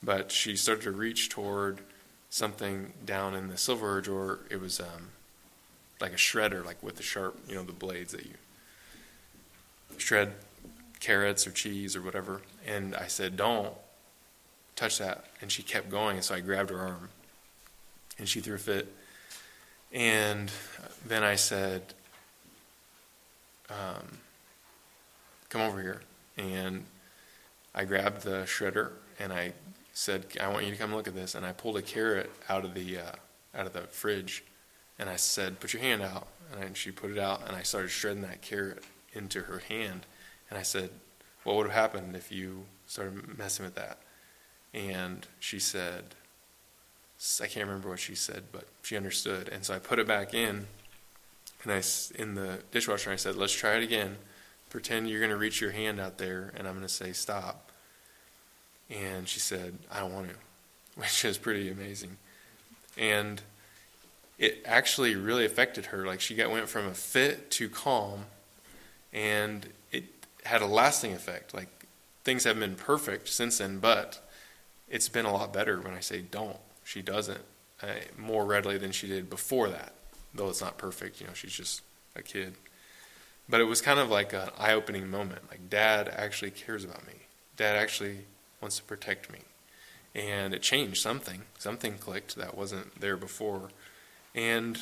But 0.03 0.31
she 0.31 0.57
started 0.57 0.83
to 0.83 0.93
reach 0.93 1.29
toward 1.29 1.81
something 2.31 2.93
down 3.05 3.35
in 3.35 3.49
the 3.49 3.57
silverware 3.57 4.01
drawer. 4.01 4.41
It 4.51 4.61
was 4.61 4.81
um, 4.81 5.11
like 6.01 6.13
a 6.13 6.17
shredder, 6.17 6.65
like 6.65 6.83
with 6.83 6.97
the 6.97 7.03
sharp, 7.03 7.39
you 7.49 7.55
know, 7.55 7.63
the 7.63 7.73
blades 7.73 8.13
that 8.13 8.25
you 8.25 8.35
shred 9.99 10.33
carrots 11.01 11.47
or 11.47 11.51
cheese 11.51 11.97
or 11.97 12.03
whatever. 12.03 12.43
And 12.67 12.95
I 12.95 13.07
said, 13.07 13.37
"Don't 13.37 13.73
touch 14.75 14.99
that." 14.99 15.25
And 15.41 15.51
she 15.51 15.63
kept 15.63 15.91
going, 15.91 16.21
so 16.23 16.35
I 16.35 16.41
grabbed 16.41 16.71
her 16.71 16.79
arm, 16.79 17.09
and 18.19 18.29
she 18.29 18.41
threw 18.41 18.57
a 18.57 18.59
fit. 18.59 18.93
And 19.93 20.51
then 21.07 21.23
I 21.23 21.37
said, 21.37 21.83
um, 23.71 24.19
"Come 25.49 25.61
over 25.63 25.81
here." 25.81 26.03
And 26.37 26.85
I 27.75 27.85
grabbed 27.85 28.23
the 28.23 28.43
shredder 28.43 28.93
and 29.19 29.33
I 29.33 29.53
said, 29.93 30.27
"I 30.41 30.49
want 30.49 30.67
you 30.67 30.71
to 30.73 30.77
come 30.77 30.95
look 30.95 31.09
at 31.09 31.15
this." 31.15 31.35
And 31.35 31.47
I 31.47 31.53
pulled 31.53 31.77
a 31.77 31.83
carrot 31.83 32.31
out 32.49 32.65
of 32.65 32.75
the 32.75 32.99
uh, 32.99 33.13
out 33.55 33.67
of 33.67 33.73
the 33.73 33.83
fridge, 33.83 34.45
and 34.99 35.09
I 35.09 35.17
said, 35.17 35.61
"Put 35.61 35.73
your 35.73 35.83
hand 35.83 36.03
out." 36.03 36.29
And 36.61 36.77
she 36.77 36.91
put 36.91 37.11
it 37.11 37.19
out, 37.19 37.47
and 37.47 37.57
I 37.57 37.63
started 37.63 37.89
shredding 37.89 38.23
that 38.23 38.43
carrot 38.43 38.85
into 39.13 39.43
her 39.43 39.59
hand. 39.59 40.07
And 40.51 40.59
I 40.59 40.63
said, 40.63 40.91
"What 41.45 41.57
would 41.57 41.67
have 41.67 41.75
happened 41.75 42.15
if 42.17 42.31
you 42.31 42.67
started 42.87 43.39
messing 43.39 43.65
with 43.65 43.75
that?" 43.77 43.99
And 44.75 45.27
she 45.41 45.59
said, 45.59 46.15
"I 47.41 47.47
can't 47.47 47.67
remember 47.67 47.89
what 47.89 48.01
she 48.01 48.15
said, 48.15 48.45
but 48.53 48.67
she 48.83 48.97
understood." 48.97 49.49
And 49.49 49.65
so 49.65 49.75
I 49.75 49.79
put 49.79 49.99
it 49.99 50.07
back 50.07 50.35
in, 50.35 50.67
and 51.63 51.73
I 51.73 51.83
in 52.15 52.35
the 52.35 52.61
dishwasher. 52.71 53.11
I 53.11 53.17
said, 53.17 53.37
"Let's 53.37 53.53
try 53.53 53.77
it 53.77 53.83
again. 53.83 54.17
Pretend 54.71 55.09
you're 55.09 55.21
going 55.21 55.31
to 55.31 55.37
reach 55.37 55.61
your 55.61 55.71
hand 55.71 56.01
out 56.01 56.19
there, 56.19 56.53
and 56.57 56.67
I'm 56.67 56.75
going 56.75 56.87
to 56.87 56.93
say 56.93 57.13
stop." 57.13 57.67
And 58.91 59.29
she 59.29 59.41
said, 59.41 59.79
I 59.91 60.01
don't 60.01 60.15
want 60.15 60.29
to, 60.29 60.35
which 60.97 61.25
is 61.25 61.39
pretty 61.39 61.71
amazing. 61.71 62.17
And 62.97 63.43
it 64.39 64.63
actually 64.65 65.17
really 65.17 65.45
affected 65.45 65.87
her. 65.87 66.07
Like 66.07 66.21
she 66.21 66.35
got 66.35 66.51
went 66.51 66.69
from 66.69 66.87
a 66.87 66.95
fit 66.95 67.51
to 67.53 67.69
calm, 67.69 68.27
and 69.13 69.69
it 69.91 70.05
had 70.45 70.63
a 70.63 70.67
lasting 70.67 71.13
effect. 71.13 71.55
Like 71.55 71.69
things 72.25 72.45
haven't 72.45 72.61
been 72.61 72.77
perfect 72.77 73.29
since 73.29 73.59
then, 73.59 73.79
but 73.79 74.21
it's 74.89 75.09
been 75.09 75.27
a 75.27 75.33
lot 75.33 75.53
better 75.53 75.81
when 75.81 75.95
I 75.95 76.01
say 76.01 76.21
don't. 76.21 76.59
She 76.87 77.03
doesn't 77.03 77.41
uh, 77.83 77.87
more 78.17 78.47
readily 78.47 78.79
than 78.79 78.93
she 78.93 79.09
did 79.09 79.29
before 79.29 79.69
that, 79.69 79.93
though 80.33 80.49
it's 80.49 80.61
not 80.61 80.79
perfect. 80.79 81.21
You 81.21 81.27
know, 81.27 81.33
she's 81.35 81.53
just 81.53 81.83
a 82.15 82.23
kid. 82.23 82.55
but 83.49 83.61
it 83.61 83.65
was 83.65 83.83
kind 83.83 83.99
of 83.99 84.09
like 84.09 84.33
an 84.33 84.51
eye 84.57 84.73
opening 84.73 85.11
moment. 85.11 85.51
Like, 85.51 85.69
dad 85.69 86.09
actually 86.09 86.53
cares 86.53 86.85
about 86.85 87.05
me. 87.05 87.15
Dad 87.57 87.75
actually 87.75 88.19
wants 88.61 88.77
to 88.77 88.85
protect 88.85 89.33
me. 89.33 89.41
And 90.15 90.55
it 90.55 90.63
changed 90.63 91.03
something. 91.03 91.43
Something 91.59 91.99
clicked 91.99 92.37
that 92.37 92.57
wasn't 92.57 93.01
there 93.01 93.17
before. 93.17 93.71
And 94.33 94.79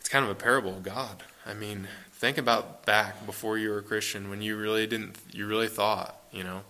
it's 0.00 0.08
kind 0.08 0.24
of 0.24 0.30
a 0.30 0.34
parable 0.34 0.78
of 0.78 0.82
God. 0.82 1.24
I 1.44 1.52
mean, 1.52 1.88
think 2.12 2.38
about 2.38 2.86
back 2.86 3.26
before 3.26 3.58
you 3.58 3.68
were 3.68 3.78
a 3.78 3.82
Christian 3.82 4.30
when 4.30 4.40
you 4.40 4.56
really 4.56 4.86
didn't, 4.86 5.16
you 5.30 5.46
really 5.46 5.68
thought, 5.68 6.16
you 6.32 6.42
know, 6.42 6.62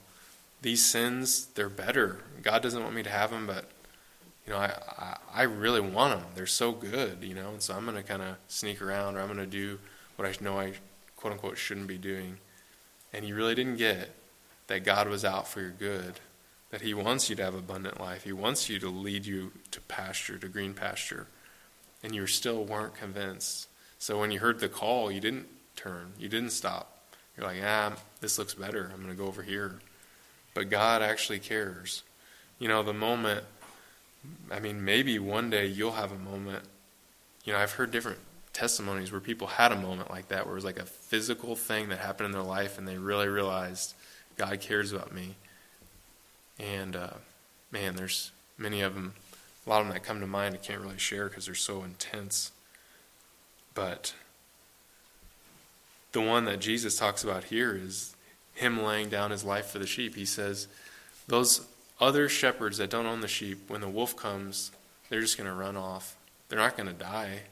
these 0.63 0.85
sins, 0.85 1.47
they're 1.55 1.69
better. 1.69 2.21
God 2.43 2.63
doesn't 2.63 2.83
want 2.83 2.95
me 2.95 3.03
to 3.03 3.11
have 3.11 3.31
them, 3.31 3.47
but, 3.47 3.71
you 4.47 4.53
know, 4.53 4.59
I, 4.59 4.73
I, 4.99 5.17
I 5.35 5.43
really 5.43 5.81
want 5.81 6.19
them. 6.19 6.29
They're 6.35 6.47
so 6.47 6.73
good, 6.73 7.23
you 7.23 7.35
know, 7.35 7.51
and 7.51 7.63
so 7.63 7.75
I'm 7.75 7.85
going 7.85 7.97
to 7.97 8.03
kind 8.03 8.23
of 8.23 8.37
sneak 8.49 8.83
around 8.83 9.17
or 9.17 9.21
I'm 9.21 9.27
going 9.27 9.39
to 9.39 9.47
do 9.47 9.79
what 10.17 10.29
I 10.29 10.35
know 10.43 10.59
I, 10.59 10.73
quote 11.17 11.33
unquote, 11.33 11.59
shouldn't 11.59 11.87
be 11.87 11.99
doing. 11.99 12.39
And 13.13 13.25
you 13.25 13.35
really 13.35 13.55
didn't 13.55 13.77
get 13.77 14.15
that 14.67 14.85
God 14.85 15.09
was 15.09 15.25
out 15.25 15.49
for 15.49 15.61
your 15.61 15.71
good, 15.71 16.21
that 16.71 16.83
He 16.83 16.93
wants 16.93 17.31
you 17.31 17.37
to 17.37 17.45
have 17.45 17.55
abundant 17.55 18.01
life. 18.01 18.25
He 18.25 18.33
wants 18.33 18.69
you 18.69 18.79
to 18.81 18.89
lead 18.89 19.27
you 19.27 19.53
to 19.71 19.81
pasture, 19.83 20.39
to 20.39 20.49
green 20.49 20.75
pasture. 20.75 21.27
And 22.03 22.15
you 22.15 22.27
still 22.27 22.65
weren't 22.65 22.95
convinced. 22.95 23.69
So 23.99 24.21
when 24.21 24.31
you 24.31 24.41
heard 24.41 24.61
the 24.61 24.69
call, 24.69 25.11
you 25.11 25.21
didn't 25.21 25.49
turn, 25.75 26.13
you 26.19 26.29
didn't 26.29 26.51
stop. 26.51 26.99
You're 27.37 27.47
like, 27.47 27.61
ah, 27.65 27.95
this 28.21 28.39
looks 28.39 28.55
better. 28.55 28.91
I'm 28.93 29.01
going 29.01 29.17
to 29.17 29.21
go 29.21 29.29
over 29.29 29.43
here. 29.43 29.81
But 30.59 30.71
God 30.71 31.03
actually 31.03 31.39
cares. 31.39 32.03
You 32.59 32.67
know, 32.67 32.83
the 32.83 32.93
moment, 32.93 33.45
I 34.51 34.59
mean, 34.59 34.85
maybe 34.85 35.17
one 35.21 35.51
day 35.51 35.67
you'll 35.67 35.93
have 35.93 36.11
a 36.11 36.19
moment. 36.19 36.65
You 37.45 37.53
know, 37.53 37.61
I've 37.61 37.71
heard 37.71 37.93
different 37.93 38.19
testimonies 38.53 39.13
where 39.13 39.21
people 39.21 39.47
had 39.47 39.71
a 39.71 39.77
moment 39.77 40.11
like 40.11 40.27
that, 40.31 40.47
where 40.47 40.55
it 40.55 40.57
was 40.57 40.65
like 40.65 40.81
a 40.81 40.85
physical 40.85 41.55
thing 41.55 41.91
that 41.91 42.01
happened 42.01 42.27
in 42.27 42.33
their 42.33 42.43
life 42.43 42.77
and 42.77 42.89
they 42.89 42.99
really 42.99 43.29
realized 43.29 43.95
God 44.37 44.59
cares 44.59 44.93
about 44.93 45.15
me. 45.15 45.37
And 46.59 46.97
uh, 46.97 47.15
man, 47.71 47.95
there's 47.95 48.33
many 48.59 48.81
of 48.81 48.97
them, 48.97 49.15
a 49.65 49.71
lot 49.71 49.83
of 49.83 49.87
them 49.87 49.95
that 49.95 50.03
come 50.03 50.19
to 50.19 50.27
mind 50.27 50.57
I 50.57 50.59
can't 50.59 50.81
really 50.81 50.99
share 50.99 51.29
because 51.29 51.47
they're 51.47 51.55
so 51.55 51.85
intense. 51.85 52.51
But 53.75 54.13
the 56.11 56.21
one 56.21 56.47
that 56.47 56.59
Jesus 56.59 56.97
talks 56.97 57.23
about 57.23 57.45
here 57.45 57.77
is 57.81 58.17
him 58.59 58.83
laying 58.83 59.09
down 59.09 59.31
his 59.31 59.45
life 59.45 59.67
for 59.67 59.79
the 59.79 59.87
sheep. 59.87 60.15
He 60.15 60.25
says, 60.25 60.69
Those 61.27 61.67
other 62.01 62.29
shepherds 62.29 62.79
that 62.79 62.91
don't 62.91 63.07
own 63.07 63.21
the 63.21 63.29
sheep, 63.29 63.69
when 63.69 63.81
the 63.81 63.89
wolf 63.89 64.17
comes, 64.17 64.73
they're 65.09 65.21
just 65.21 65.39
going 65.39 65.49
to 65.49 65.55
run 65.55 65.77
off. 65.77 66.17
They're 66.49 66.59
not 66.59 66.77
going 66.77 66.89
to 66.89 66.95
die 66.95 67.43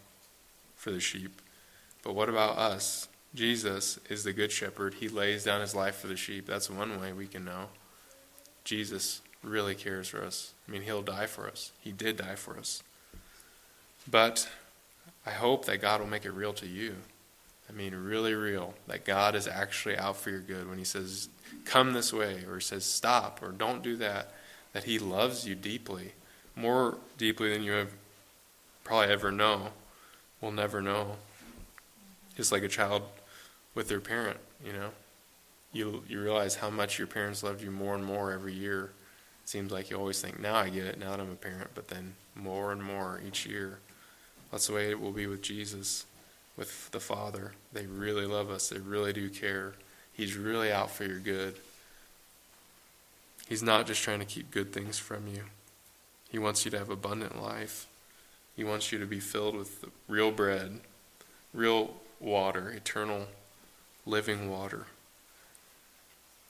for 0.77 0.90
the 0.90 1.01
sheep. 1.01 1.40
But 2.03 2.14
what 2.14 2.29
about 2.29 2.59
us? 2.59 3.09
Jesus 3.35 3.99
is 4.09 4.25
the 4.25 4.33
good 4.33 4.51
shepherd. 4.51 4.95
He 4.95 5.09
lays 5.09 5.45
down 5.45 5.61
his 5.61 5.75
life 5.75 5.97
for 5.97 6.07
the 6.07 6.16
sheep. 6.16 6.47
That's 6.47 6.71
one 6.71 7.01
way 7.01 7.12
we 7.12 7.27
can 7.27 7.45
know. 7.45 7.69
Jesus 8.64 9.21
really 9.42 9.75
cares 9.75 10.09
for 10.09 10.23
us. 10.23 10.55
I 10.66 10.73
mean, 10.73 10.83
he'll 10.83 11.03
die 11.03 11.27
for 11.27 11.47
us. 11.47 11.73
He 11.81 11.92
did 11.92 12.16
die 12.16 12.35
for 12.35 12.59
us. 12.59 12.83
But 14.09 14.49
I 15.25 15.31
hope 15.31 15.66
that 15.66 15.83
God 15.83 16.01
will 16.01 16.09
make 16.09 16.25
it 16.25 16.33
real 16.33 16.53
to 16.55 16.66
you. 16.66 16.97
I 17.68 17.72
mean, 17.72 17.94
really 17.94 18.35
real. 18.35 18.74
That 18.87 19.05
God 19.05 19.35
is 19.35 19.48
actually 19.48 19.96
out 19.96 20.16
for 20.16 20.31
your 20.31 20.40
good 20.40 20.68
when 20.68 20.79
He 20.79 20.85
says, 20.85 21.29
come 21.64 21.92
this 21.92 22.12
way, 22.12 22.44
or 22.48 22.61
says, 22.61 22.85
stop, 22.85 23.42
or 23.42 23.52
don't 23.52 23.83
do 23.83 23.96
that. 23.96 24.33
That 24.72 24.85
He 24.85 24.98
loves 24.98 25.46
you 25.46 25.55
deeply, 25.55 26.12
more 26.55 26.98
deeply 27.18 27.52
than 27.52 27.62
you 27.62 27.72
have 27.72 27.90
probably 28.85 29.12
ever 29.12 29.33
know, 29.33 29.68
will 30.40 30.52
never 30.52 30.81
know. 30.81 31.16
Just 32.37 32.52
like 32.52 32.62
a 32.62 32.68
child 32.68 33.02
with 33.74 33.88
their 33.88 34.00
parent, 34.00 34.38
you 34.64 34.72
know. 34.72 34.90
You, 35.72 36.05
you 36.09 36.22
realize 36.22 36.57
how 36.57 36.70
much 36.70 36.98
your 36.98 37.07
parents 37.07 37.42
loved 37.42 37.62
you 37.62 37.70
more 37.70 37.94
and 37.94 38.05
more 38.05 38.33
every 38.33 38.55
year. 38.55 38.92
It 39.42 39.48
seems 39.48 39.72
like 39.72 39.90
you 39.90 39.96
always 39.96 40.20
think, 40.20 40.40
now 40.40 40.55
I 40.55 40.68
get 40.68 40.87
it, 40.87 40.98
now 40.98 41.11
that 41.11 41.20
I'm 41.20 41.33
a 41.33 41.37
parent, 41.37 41.70
but 41.74 41.88
then 41.88 42.14
more 42.35 42.72
and 42.72 42.83
more 42.83 43.20
each 43.26 43.46
year. 43.46 43.79
That's 44.50 44.68
the 44.68 44.74
way 44.74 44.90
it 44.90 45.00
will 45.00 45.12
be 45.12 45.26
with 45.26 45.42
Jesus, 45.42 46.07
with 46.57 46.90
the 46.90 47.01
Father. 47.01 47.53
They 47.73 47.87
really 47.87 48.27
love 48.27 48.51
us, 48.51 48.69
they 48.69 48.79
really 48.79 49.12
do 49.12 49.29
care. 49.29 49.75
He's 50.12 50.37
really 50.37 50.73
out 50.73 50.90
for 50.90 51.05
your 51.05 51.19
good. 51.19 51.57
He's 53.49 53.62
not 53.62 53.87
just 53.87 54.03
trying 54.03 54.19
to 54.21 54.25
keep 54.25 54.51
good 54.51 54.73
things 54.73 54.99
from 54.99 55.27
you, 55.29 55.45
He 56.31 56.38
wants 56.38 56.64
you 56.64 56.71
to 56.73 56.79
have 56.79 56.90
abundant 56.90 57.40
life. 57.42 57.87
He 58.57 58.64
wants 58.64 58.90
you 58.90 58.99
to 58.99 59.07
be 59.07 59.21
filled 59.21 59.55
with 59.55 59.85
real 60.09 60.31
bread, 60.31 60.81
real 61.53 61.95
water, 62.21 62.71
eternal 62.71 63.27
living 64.07 64.51
water, 64.51 64.87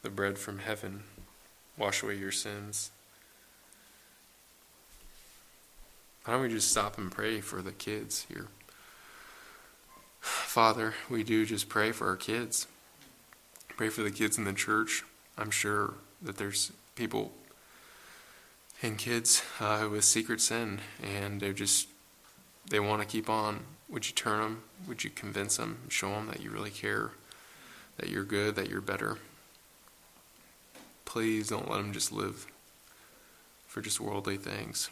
the 0.02 0.10
bread 0.10 0.38
from 0.38 0.60
heaven, 0.60 1.02
wash 1.76 2.04
away 2.04 2.16
your 2.16 2.30
sins. 2.30 2.92
Why 6.24 6.34
don't 6.34 6.42
we 6.42 6.48
just 6.48 6.70
stop 6.70 6.96
and 6.96 7.10
pray 7.10 7.40
for 7.40 7.60
the 7.60 7.72
kids 7.72 8.26
here? 8.28 8.46
Father, 10.56 10.94
we 11.10 11.22
do 11.22 11.44
just 11.44 11.68
pray 11.68 11.92
for 11.92 12.08
our 12.08 12.16
kids. 12.16 12.66
Pray 13.76 13.90
for 13.90 14.02
the 14.02 14.10
kids 14.10 14.38
in 14.38 14.44
the 14.44 14.54
church. 14.54 15.04
I'm 15.36 15.50
sure 15.50 15.92
that 16.22 16.38
there's 16.38 16.72
people 16.94 17.32
and 18.80 18.96
kids 18.96 19.42
uh, 19.60 19.86
with 19.92 20.02
secret 20.02 20.40
sin, 20.40 20.80
and 21.02 21.42
they're 21.42 21.52
just, 21.52 21.88
they 22.70 22.80
want 22.80 23.02
to 23.02 23.06
keep 23.06 23.28
on. 23.28 23.64
Would 23.90 24.08
you 24.08 24.14
turn 24.14 24.40
them? 24.40 24.62
Would 24.88 25.04
you 25.04 25.10
convince 25.10 25.58
them? 25.58 25.76
Show 25.90 26.08
them 26.12 26.28
that 26.28 26.40
you 26.40 26.48
really 26.48 26.70
care? 26.70 27.10
that 27.98 28.08
you're 28.08 28.24
good, 28.24 28.56
that 28.56 28.70
you're 28.70 28.80
better. 28.80 29.18
Please 31.04 31.50
don't 31.50 31.70
let 31.70 31.82
them 31.82 31.92
just 31.92 32.12
live 32.12 32.46
for 33.66 33.82
just 33.82 34.00
worldly 34.00 34.38
things. 34.38 34.88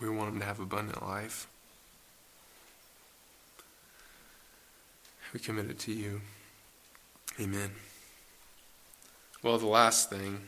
We 0.00 0.08
want 0.08 0.30
them 0.30 0.40
to 0.40 0.46
have 0.46 0.58
abundant 0.58 1.02
life. 1.02 1.48
We 5.32 5.40
commit 5.40 5.70
it 5.70 5.78
to 5.80 5.92
you. 5.92 6.20
Amen. 7.40 7.70
Well, 9.42 9.58
the 9.58 9.66
last 9.66 10.10
thing, 10.10 10.40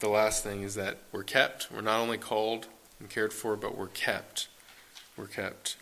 the 0.00 0.08
last 0.08 0.42
thing 0.42 0.62
is 0.62 0.74
that 0.74 0.98
we're 1.12 1.22
kept. 1.22 1.68
We're 1.70 1.82
not 1.82 2.00
only 2.00 2.18
called 2.18 2.66
and 2.98 3.10
cared 3.10 3.32
for, 3.32 3.54
but 3.54 3.76
we're 3.76 3.88
kept. 3.88 4.48
We're 5.16 5.26
kept. 5.26 5.76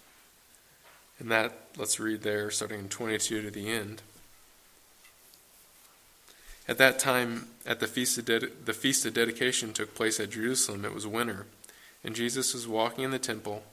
And 1.18 1.30
that, 1.30 1.52
let's 1.76 2.00
read 2.00 2.22
there, 2.22 2.50
starting 2.50 2.80
in 2.80 2.88
22 2.88 3.42
to 3.42 3.50
the 3.50 3.68
end. 3.68 4.02
At 6.66 6.78
that 6.78 6.98
time, 6.98 7.48
at 7.66 7.80
the 7.80 7.86
feast 7.86 8.18
of 8.18 8.24
De- 8.24 8.48
the 8.64 8.72
feast 8.72 9.04
of 9.06 9.14
dedication 9.14 9.72
took 9.72 9.94
place 9.94 10.18
at 10.18 10.30
Jerusalem. 10.30 10.84
It 10.84 10.94
was 10.94 11.06
winter, 11.06 11.46
and 12.04 12.14
Jesus 12.14 12.54
was 12.54 12.66
walking 12.66 13.04
in 13.04 13.10
the 13.10 13.18
temple 13.18 13.64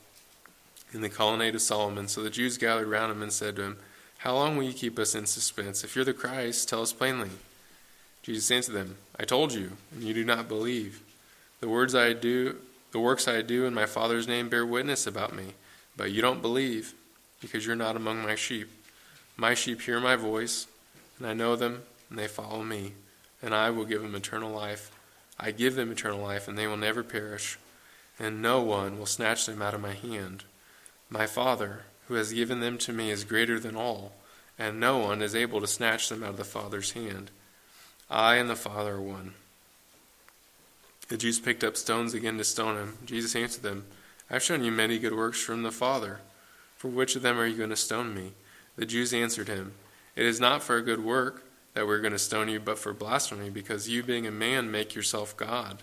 in 0.93 1.01
the 1.01 1.09
colonnade 1.09 1.55
of 1.55 1.61
Solomon. 1.61 2.07
So 2.07 2.23
the 2.23 2.29
Jews 2.29 2.57
gathered 2.57 2.87
round 2.87 3.11
him 3.11 3.21
and 3.21 3.31
said 3.31 3.55
to 3.57 3.63
him, 3.63 3.77
"How 4.19 4.33
long 4.33 4.57
will 4.57 4.63
you 4.63 4.73
keep 4.73 4.97
us 4.99 5.15
in 5.15 5.25
suspense? 5.25 5.83
If 5.83 5.95
you're 5.95 6.05
the 6.05 6.13
Christ, 6.13 6.69
tell 6.69 6.81
us 6.81 6.93
plainly." 6.93 7.31
Jesus 8.23 8.51
answered 8.51 8.73
them, 8.73 8.97
"I 9.19 9.25
told 9.25 9.53
you, 9.53 9.77
and 9.91 10.03
you 10.03 10.13
do 10.13 10.25
not 10.25 10.47
believe. 10.47 11.01
The 11.59 11.69
words 11.69 11.95
I 11.95 12.13
do, 12.13 12.59
the 12.91 12.99
works 12.99 13.27
I 13.27 13.41
do 13.41 13.65
in 13.65 13.73
my 13.73 13.85
Father's 13.85 14.27
name 14.27 14.49
bear 14.49 14.65
witness 14.65 15.07
about 15.07 15.35
me, 15.35 15.53
but 15.95 16.11
you 16.11 16.21
don't 16.21 16.41
believe." 16.41 16.93
because 17.39 17.65
you're 17.65 17.75
not 17.75 17.95
among 17.95 18.21
my 18.21 18.35
sheep. 18.35 18.69
My 19.35 19.53
sheep 19.53 19.81
hear 19.81 19.99
my 19.99 20.15
voice, 20.15 20.67
and 21.17 21.27
I 21.27 21.33
know 21.33 21.55
them, 21.55 21.83
and 22.09 22.17
they 22.17 22.27
follow 22.27 22.63
me, 22.63 22.93
and 23.41 23.53
I 23.53 23.69
will 23.69 23.85
give 23.85 24.01
them 24.01 24.15
eternal 24.15 24.51
life. 24.51 24.91
I 25.39 25.51
give 25.51 25.75
them 25.75 25.91
eternal 25.91 26.19
life, 26.19 26.47
and 26.47 26.57
they 26.57 26.67
will 26.67 26.77
never 26.77 27.03
perish, 27.03 27.57
and 28.17 28.41
no 28.41 28.61
one 28.61 28.97
will 28.97 29.05
snatch 29.05 29.45
them 29.45 29.61
out 29.61 29.75
of 29.75 29.81
my 29.81 29.93
hand. 29.93 30.43
My 31.09 31.27
Father, 31.27 31.83
who 32.07 32.15
has 32.15 32.33
given 32.33 32.59
them 32.59 32.77
to 32.79 32.93
me, 32.93 33.11
is 33.11 33.23
greater 33.23 33.59
than 33.59 33.75
all, 33.75 34.13
and 34.57 34.79
no 34.79 34.97
one 34.97 35.21
is 35.21 35.35
able 35.35 35.61
to 35.61 35.67
snatch 35.67 36.09
them 36.09 36.23
out 36.23 36.31
of 36.31 36.37
the 36.37 36.43
Father's 36.43 36.91
hand. 36.91 37.31
I 38.09 38.35
and 38.35 38.49
the 38.49 38.55
Father 38.55 38.95
are 38.95 39.01
one. 39.01 39.33
The 41.09 41.17
Jews 41.17 41.39
picked 41.39 41.63
up 41.63 41.77
stones 41.77 42.13
again 42.13 42.37
to 42.37 42.43
stone 42.43 42.75
him. 42.75 42.97
Jesus 43.05 43.35
answered 43.35 43.63
them, 43.63 43.85
I've 44.29 44.43
shown 44.43 44.63
you 44.63 44.71
many 44.71 44.99
good 44.99 45.15
works 45.15 45.41
from 45.41 45.63
the 45.63 45.71
Father. 45.71 46.19
For 46.77 46.89
which 46.89 47.15
of 47.15 47.21
them 47.21 47.39
are 47.39 47.45
you 47.45 47.57
going 47.57 47.69
to 47.69 47.75
stone 47.75 48.13
me? 48.13 48.33
The 48.75 48.85
Jews 48.85 49.13
answered 49.13 49.47
him, 49.47 49.73
It 50.15 50.25
is 50.25 50.39
not 50.39 50.63
for 50.63 50.77
a 50.77 50.81
good 50.81 51.03
work 51.03 51.43
that 51.73 51.87
we're 51.87 52.01
going 52.01 52.13
to 52.13 52.19
stone 52.19 52.49
you, 52.49 52.59
but 52.59 52.77
for 52.77 52.93
blasphemy, 52.93 53.49
because 53.49 53.89
you, 53.89 54.03
being 54.03 54.27
a 54.27 54.31
man, 54.31 54.69
make 54.69 54.95
yourself 54.95 55.35
God. 55.37 55.81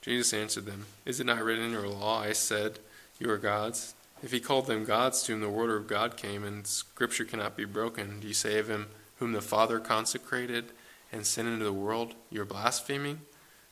Jesus 0.00 0.32
answered 0.32 0.66
them, 0.66 0.86
Is 1.04 1.20
it 1.20 1.26
not 1.26 1.42
written 1.42 1.64
in 1.64 1.72
your 1.72 1.88
law, 1.88 2.20
I 2.20 2.32
said, 2.32 2.78
You 3.18 3.30
are 3.30 3.38
gods? 3.38 3.94
If 4.22 4.30
he 4.30 4.40
called 4.40 4.66
them 4.66 4.84
gods 4.84 5.22
to 5.24 5.32
whom 5.32 5.40
the 5.40 5.48
word 5.48 5.70
of 5.70 5.88
God 5.88 6.16
came, 6.16 6.44
and 6.44 6.66
scripture 6.66 7.24
cannot 7.24 7.56
be 7.56 7.64
broken, 7.64 8.20
do 8.20 8.28
you 8.28 8.34
say 8.34 8.58
of 8.58 8.68
him 8.68 8.86
whom 9.16 9.32
the 9.32 9.40
Father 9.40 9.80
consecrated 9.80 10.66
and 11.12 11.26
sent 11.26 11.48
into 11.48 11.64
the 11.64 11.72
world, 11.72 12.14
You're 12.30 12.44
blaspheming, 12.44 13.22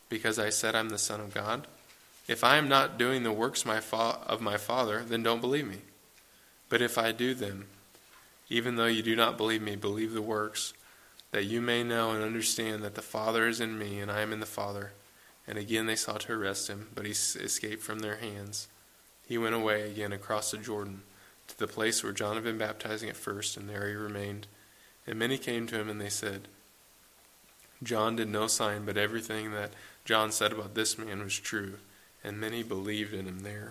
because 0.08 0.38
I 0.38 0.50
said 0.50 0.74
I'm 0.74 0.88
the 0.88 0.98
Son 0.98 1.20
of 1.20 1.32
God? 1.32 1.66
If 2.26 2.44
I 2.44 2.56
am 2.56 2.68
not 2.68 2.98
doing 2.98 3.22
the 3.22 3.32
works 3.32 3.64
my 3.64 3.80
fa- 3.80 4.18
of 4.26 4.40
my 4.40 4.56
Father, 4.56 5.04
then 5.04 5.22
don't 5.22 5.40
believe 5.40 5.68
me. 5.68 5.78
But 6.68 6.82
if 6.82 6.98
I 6.98 7.12
do 7.12 7.34
them, 7.34 7.66
even 8.48 8.76
though 8.76 8.86
you 8.86 9.02
do 9.02 9.14
not 9.14 9.36
believe 9.36 9.62
me, 9.62 9.76
believe 9.76 10.12
the 10.12 10.22
works, 10.22 10.72
that 11.30 11.44
you 11.44 11.60
may 11.60 11.82
know 11.84 12.10
and 12.10 12.22
understand 12.22 12.82
that 12.82 12.96
the 12.96 13.02
Father 13.02 13.46
is 13.46 13.60
in 13.60 13.78
me 13.78 14.00
and 14.00 14.10
I 14.10 14.20
am 14.20 14.32
in 14.32 14.40
the 14.40 14.46
Father. 14.46 14.92
And 15.46 15.58
again 15.58 15.86
they 15.86 15.96
sought 15.96 16.22
to 16.22 16.32
arrest 16.32 16.68
him, 16.68 16.88
but 16.94 17.04
he 17.04 17.12
escaped 17.12 17.82
from 17.82 18.00
their 18.00 18.16
hands. 18.16 18.68
He 19.30 19.38
went 19.38 19.54
away 19.54 19.88
again 19.88 20.12
across 20.12 20.50
the 20.50 20.58
Jordan 20.58 21.02
to 21.46 21.56
the 21.56 21.68
place 21.68 22.02
where 22.02 22.12
John 22.12 22.34
had 22.34 22.42
been 22.42 22.58
baptizing 22.58 23.08
at 23.08 23.16
first, 23.16 23.56
and 23.56 23.68
there 23.68 23.86
he 23.86 23.94
remained. 23.94 24.48
And 25.06 25.20
many 25.20 25.38
came 25.38 25.68
to 25.68 25.78
him, 25.78 25.88
and 25.88 26.00
they 26.00 26.08
said, 26.08 26.48
John 27.80 28.16
did 28.16 28.28
no 28.28 28.48
sign, 28.48 28.84
but 28.84 28.96
everything 28.96 29.52
that 29.52 29.70
John 30.04 30.32
said 30.32 30.50
about 30.50 30.74
this 30.74 30.98
man 30.98 31.22
was 31.22 31.38
true, 31.38 31.74
and 32.24 32.40
many 32.40 32.64
believed 32.64 33.14
in 33.14 33.26
him 33.26 33.44
there. 33.44 33.70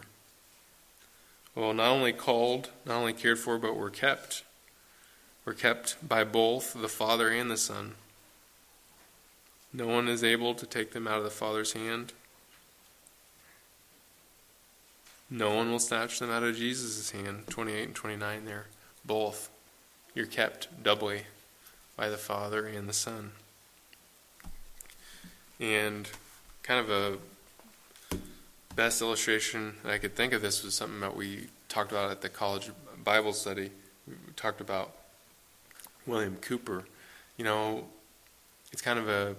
Well, 1.54 1.74
not 1.74 1.90
only 1.90 2.14
called, 2.14 2.70
not 2.86 2.96
only 2.96 3.12
cared 3.12 3.40
for, 3.40 3.58
but 3.58 3.76
were 3.76 3.90
kept. 3.90 4.46
Were 5.44 5.54
kept 5.54 5.98
by 6.08 6.24
both 6.24 6.72
the 6.72 6.88
Father 6.88 7.28
and 7.28 7.52
the 7.52 7.58
Son. 7.58 7.96
No 9.74 9.88
one 9.88 10.08
is 10.08 10.24
able 10.24 10.56
to 10.56 10.66
take 10.66 10.94
them 10.94 11.06
out 11.06 11.18
of 11.18 11.26
the 11.26 11.30
Father's 11.30 11.74
hand. 11.74 12.14
No 15.30 15.54
one 15.54 15.72
will 15.72 15.80
snatch 15.80 16.20
them 16.20 16.32
out 16.32 16.44
of 16.44 16.56
Jesus' 16.56 17.12
hand. 17.12 17.48
28 17.50 17.84
and 17.84 17.96
29 17.96 18.46
there. 18.46 18.66
Both. 19.06 19.50
You're 20.16 20.26
kept 20.26 20.84
doubly 20.84 21.24
by 21.96 22.10
the 22.10 22.18
Father 22.18 22.66
and 22.66 22.90
the 22.90 22.94
Son. 22.94 23.32
And 25.60 26.10
kind 26.64 26.80
of 26.80 26.90
a 26.90 27.18
best 28.76 29.02
illustration 29.02 29.76
that 29.84 29.92
I 29.92 29.98
could 29.98 30.16
think 30.16 30.34
of 30.34 30.42
this 30.42 30.64
was 30.64 30.74
something 30.74 31.02
that 31.02 31.16
we 31.16 31.48
talked 31.68 31.92
about 31.92 32.10
at 32.10 32.22
the 32.22 32.30
college 32.30 32.72
Bible 33.04 33.34
study. 33.34 33.72
We 34.08 34.14
talked 34.36 34.62
about 34.62 34.96
William 36.08 36.38
Cowper. 36.38 36.86
You 37.38 37.46
know, 37.46 37.86
it's 38.72 38.82
kind 38.82 38.98
of 38.98 39.08
a 39.08 39.36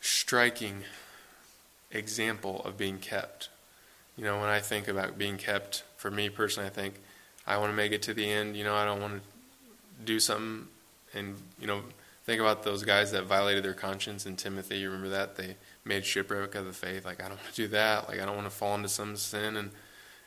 striking 0.00 0.84
example 1.90 2.62
of 2.64 2.76
being 2.78 2.98
kept. 2.98 3.48
You 4.16 4.24
know, 4.24 4.38
when 4.38 4.48
I 4.48 4.60
think 4.60 4.88
about 4.88 5.18
being 5.18 5.36
kept, 5.36 5.82
for 5.96 6.10
me 6.10 6.28
personally, 6.28 6.68
I 6.68 6.72
think 6.72 7.00
I 7.46 7.58
want 7.58 7.72
to 7.72 7.76
make 7.76 7.92
it 7.92 8.02
to 8.02 8.14
the 8.14 8.30
end. 8.30 8.56
You 8.56 8.64
know, 8.64 8.74
I 8.74 8.84
don't 8.84 9.00
want 9.00 9.22
to 9.22 10.04
do 10.04 10.20
something 10.20 10.68
and, 11.14 11.36
you 11.60 11.66
know, 11.66 11.82
think 12.24 12.40
about 12.40 12.62
those 12.62 12.82
guys 12.84 13.12
that 13.12 13.24
violated 13.24 13.64
their 13.64 13.74
conscience 13.74 14.26
in 14.26 14.36
Timothy. 14.36 14.78
You 14.78 14.90
remember 14.90 15.10
that? 15.10 15.36
They 15.36 15.56
made 15.84 16.04
shipwreck 16.04 16.54
of 16.54 16.64
the 16.64 16.72
faith. 16.72 17.04
Like, 17.04 17.20
I 17.22 17.28
don't 17.28 17.36
want 17.36 17.54
to 17.54 17.62
do 17.62 17.68
that. 17.68 18.08
Like, 18.08 18.20
I 18.20 18.24
don't 18.24 18.36
want 18.36 18.48
to 18.48 18.54
fall 18.54 18.74
into 18.74 18.88
some 18.88 19.16
sin 19.16 19.56
and, 19.56 19.70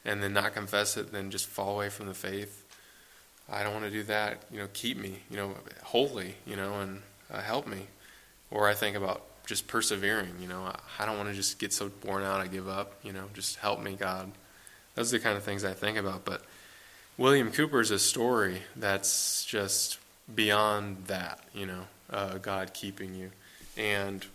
and 0.06 0.24
then 0.24 0.34
not 0.34 0.54
confess 0.54 0.98
it, 0.98 1.12
then 1.12 1.32
just 1.32 1.48
fall 1.48 1.76
away 1.76 1.90
from 1.90 2.08
the 2.08 2.14
faith. 2.14 2.64
I 3.50 3.64
don't 3.64 3.74
want 3.74 3.86
to 3.86 3.92
do 3.92 4.04
that. 4.04 4.44
You 4.52 4.60
know, 4.60 4.68
keep 4.74 4.98
me, 4.98 5.20
you 5.30 5.38
know, 5.38 5.56
holy, 5.84 6.36
you 6.46 6.56
know, 6.56 6.80
and 6.82 7.02
uh, 7.32 7.42
help 7.42 7.68
me. 7.68 7.88
Or 8.52 8.68
I 8.68 8.74
think 8.74 8.96
about 8.96 9.24
just 9.48 9.66
persevering, 9.66 10.36
you 10.40 10.48
know, 10.48 10.62
I, 10.64 10.76
I 11.00 11.06
don't 11.06 11.18
want 11.18 11.30
to 11.30 11.36
just 11.36 11.58
get 11.58 11.74
so 11.74 11.90
worn 12.06 12.24
out 12.24 12.42
I 12.42 12.48
give 12.48 12.68
up, 12.68 12.94
you 13.02 13.14
know, 13.14 13.24
just 13.34 13.56
help 13.56 13.82
me, 13.82 13.96
God. 13.96 14.30
Those 14.94 15.14
are 15.14 15.18
the 15.18 15.24
kind 15.24 15.38
of 15.38 15.44
things 15.44 15.64
I 15.64 15.74
think 15.74 15.98
about. 15.98 16.26
But 16.26 16.44
William 17.18 17.52
Cowper 17.52 17.80
is 17.80 17.90
a 17.90 17.98
story 17.98 18.62
that's 18.76 19.46
just 19.46 20.00
beyond 20.34 21.06
that, 21.08 21.40
you 21.54 21.66
know, 21.66 21.84
uh, 22.12 22.38
God 22.38 22.74
keeping 22.74 23.16
you. 23.16 23.32
And 23.78 24.26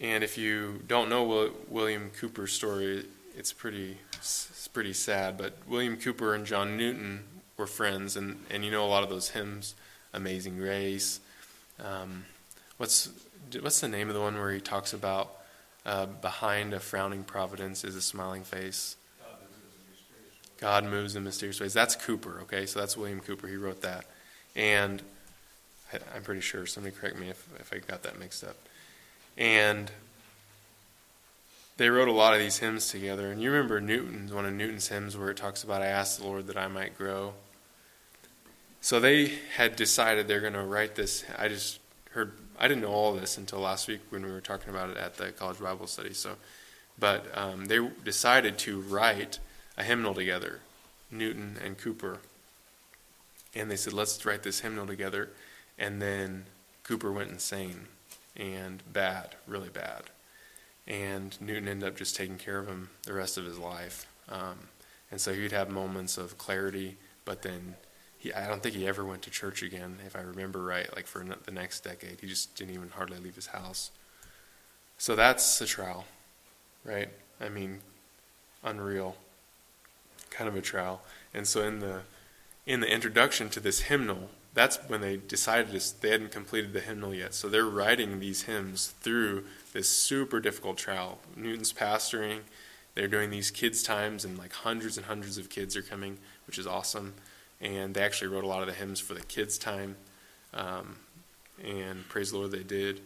and 0.00 0.22
if 0.24 0.36
you 0.36 0.82
don't 0.86 1.08
know 1.08 1.50
William 1.68 2.10
Cowper's 2.18 2.52
story, 2.52 3.04
it's 3.36 3.52
pretty 3.52 3.98
it's 4.14 4.68
pretty 4.72 4.92
sad. 4.94 5.36
But 5.36 5.54
William 5.68 5.96
Cowper 5.96 6.34
and 6.34 6.46
John 6.46 6.76
Newton 6.76 7.24
were 7.56 7.66
friends, 7.66 8.16
and, 8.16 8.44
and 8.50 8.64
you 8.64 8.70
know 8.70 8.84
a 8.84 8.88
lot 8.88 9.02
of 9.02 9.10
those 9.10 9.30
hymns, 9.30 9.74
Amazing 10.12 10.56
Grace. 10.56 11.20
Um, 11.82 12.24
what's 12.76 13.10
what's 13.60 13.80
the 13.80 13.88
name 13.88 14.08
of 14.08 14.14
the 14.14 14.20
one 14.20 14.34
where 14.36 14.52
he 14.52 14.60
talks 14.60 14.92
about 14.92 15.32
uh, 15.84 16.06
behind 16.06 16.74
a 16.74 16.80
frowning 16.80 17.24
providence 17.24 17.84
is 17.84 17.96
a 17.96 18.02
smiling 18.02 18.42
face? 18.42 18.96
God 20.58 20.84
moves 20.84 21.16
in 21.16 21.24
mysterious 21.24 21.60
ways. 21.60 21.74
That's 21.74 21.94
Cowper, 21.94 22.40
okay? 22.42 22.66
So 22.66 22.80
that's 22.80 22.96
William 22.96 23.20
Cowper. 23.20 23.46
He 23.46 23.56
wrote 23.56 23.82
that. 23.82 24.06
And 24.54 25.02
I'm 26.14 26.22
pretty 26.22 26.40
sure, 26.40 26.66
somebody 26.66 26.94
correct 26.94 27.18
me 27.18 27.28
if, 27.28 27.46
if 27.60 27.72
I 27.72 27.78
got 27.78 28.02
that 28.04 28.18
mixed 28.18 28.42
up. 28.42 28.56
And 29.36 29.90
they 31.76 31.90
wrote 31.90 32.08
a 32.08 32.12
lot 32.12 32.32
of 32.32 32.40
these 32.40 32.58
hymns 32.58 32.88
together. 32.88 33.30
And 33.30 33.42
you 33.42 33.50
remember 33.50 33.80
Newton's, 33.80 34.32
one 34.32 34.46
of 34.46 34.54
Newton's 34.54 34.88
hymns 34.88 35.16
where 35.16 35.30
it 35.30 35.36
talks 35.36 35.62
about, 35.62 35.82
I 35.82 35.86
asked 35.86 36.18
the 36.18 36.26
Lord 36.26 36.46
that 36.46 36.56
I 36.56 36.68
might 36.68 36.96
grow. 36.96 37.34
So 38.80 38.98
they 38.98 39.32
had 39.56 39.76
decided 39.76 40.26
they're 40.26 40.40
going 40.40 40.54
to 40.54 40.62
write 40.62 40.94
this. 40.94 41.24
I 41.38 41.48
just 41.48 41.80
heard, 42.12 42.32
I 42.58 42.68
didn't 42.68 42.82
know 42.82 42.92
all 42.92 43.14
this 43.14 43.36
until 43.38 43.60
last 43.60 43.88
week 43.88 44.00
when 44.10 44.24
we 44.24 44.30
were 44.30 44.40
talking 44.40 44.70
about 44.70 44.90
it 44.90 44.96
at 44.96 45.16
the 45.16 45.30
college 45.32 45.58
Bible 45.60 45.86
study. 45.86 46.14
So, 46.14 46.36
but 46.98 47.26
um, 47.34 47.66
they 47.66 47.78
decided 48.04 48.58
to 48.58 48.80
write 48.80 49.38
a 49.76 49.84
hymnal 49.84 50.14
together, 50.14 50.60
Newton 51.10 51.56
and 51.62 51.76
Cowper, 51.78 52.18
And 53.54 53.70
they 53.70 53.76
said, 53.76 53.94
let's 53.94 54.24
write 54.24 54.42
this 54.42 54.60
hymnal 54.60 54.86
together. 54.86 55.30
And 55.78 56.00
then 56.00 56.44
Cowper 56.84 57.12
went 57.12 57.30
insane 57.30 57.86
and 58.36 58.82
bad, 58.92 59.34
really 59.46 59.70
bad. 59.70 60.04
And 60.86 61.40
Newton 61.40 61.68
ended 61.68 61.88
up 61.88 61.96
just 61.96 62.16
taking 62.16 62.38
care 62.38 62.58
of 62.58 62.68
him 62.68 62.90
the 63.04 63.14
rest 63.14 63.38
of 63.38 63.44
his 63.44 63.58
life. 63.58 64.06
Um, 64.28 64.68
and 65.10 65.20
so 65.20 65.32
he'd 65.32 65.52
have 65.52 65.70
moments 65.70 66.18
of 66.18 66.36
clarity, 66.36 66.96
but 67.24 67.42
then 67.42 67.76
he, 68.26 68.32
I 68.32 68.46
don't 68.48 68.62
think 68.62 68.74
he 68.74 68.86
ever 68.86 69.04
went 69.04 69.22
to 69.22 69.30
church 69.30 69.62
again, 69.62 69.98
if 70.06 70.16
I 70.16 70.20
remember 70.20 70.62
right, 70.62 70.94
like 70.94 71.06
for 71.06 71.24
the 71.24 71.50
next 71.50 71.80
decade. 71.80 72.20
He 72.20 72.26
just 72.26 72.54
didn't 72.56 72.74
even 72.74 72.90
hardly 72.90 73.18
leave 73.18 73.34
his 73.34 73.46
house. 73.46 73.90
So 74.98 75.14
that's 75.14 75.60
a 75.60 75.66
trial, 75.66 76.04
right? 76.84 77.08
I 77.40 77.48
mean, 77.48 77.80
unreal. 78.64 79.16
Kind 80.30 80.48
of 80.48 80.56
a 80.56 80.60
trial. 80.60 81.02
And 81.32 81.46
so 81.46 81.62
in 81.62 81.80
the 81.80 82.00
in 82.66 82.80
the 82.80 82.92
introduction 82.92 83.48
to 83.50 83.60
this 83.60 83.82
hymnal, 83.82 84.30
that's 84.52 84.76
when 84.88 85.00
they 85.00 85.16
decided 85.16 85.70
this, 85.70 85.92
they 85.92 86.10
hadn't 86.10 86.32
completed 86.32 86.72
the 86.72 86.80
hymnal 86.80 87.14
yet. 87.14 87.32
So 87.32 87.48
they're 87.48 87.64
writing 87.64 88.18
these 88.18 88.42
hymns 88.42 88.94
through 89.02 89.44
this 89.72 89.88
super 89.88 90.40
difficult 90.40 90.76
trial. 90.76 91.18
Newton's 91.36 91.72
pastoring, 91.72 92.40
they're 92.96 93.06
doing 93.06 93.30
these 93.30 93.52
kids' 93.52 93.84
times, 93.84 94.24
and 94.24 94.36
like 94.36 94.52
hundreds 94.52 94.96
and 94.96 95.06
hundreds 95.06 95.38
of 95.38 95.48
kids 95.48 95.76
are 95.76 95.82
coming, 95.82 96.18
which 96.48 96.58
is 96.58 96.66
awesome 96.66 97.14
and 97.60 97.94
they 97.94 98.02
actually 98.02 98.28
wrote 98.28 98.44
a 98.44 98.48
lot 98.48 98.60
of 98.60 98.68
the 98.68 98.74
hymns 98.74 99.00
for 99.00 99.14
the 99.14 99.22
kids' 99.22 99.58
time. 99.58 99.96
Um, 100.54 100.96
and 101.62 102.08
praise 102.08 102.30
the 102.30 102.38
Lord, 102.38 102.50
they 102.50 102.62
did. 102.62 103.00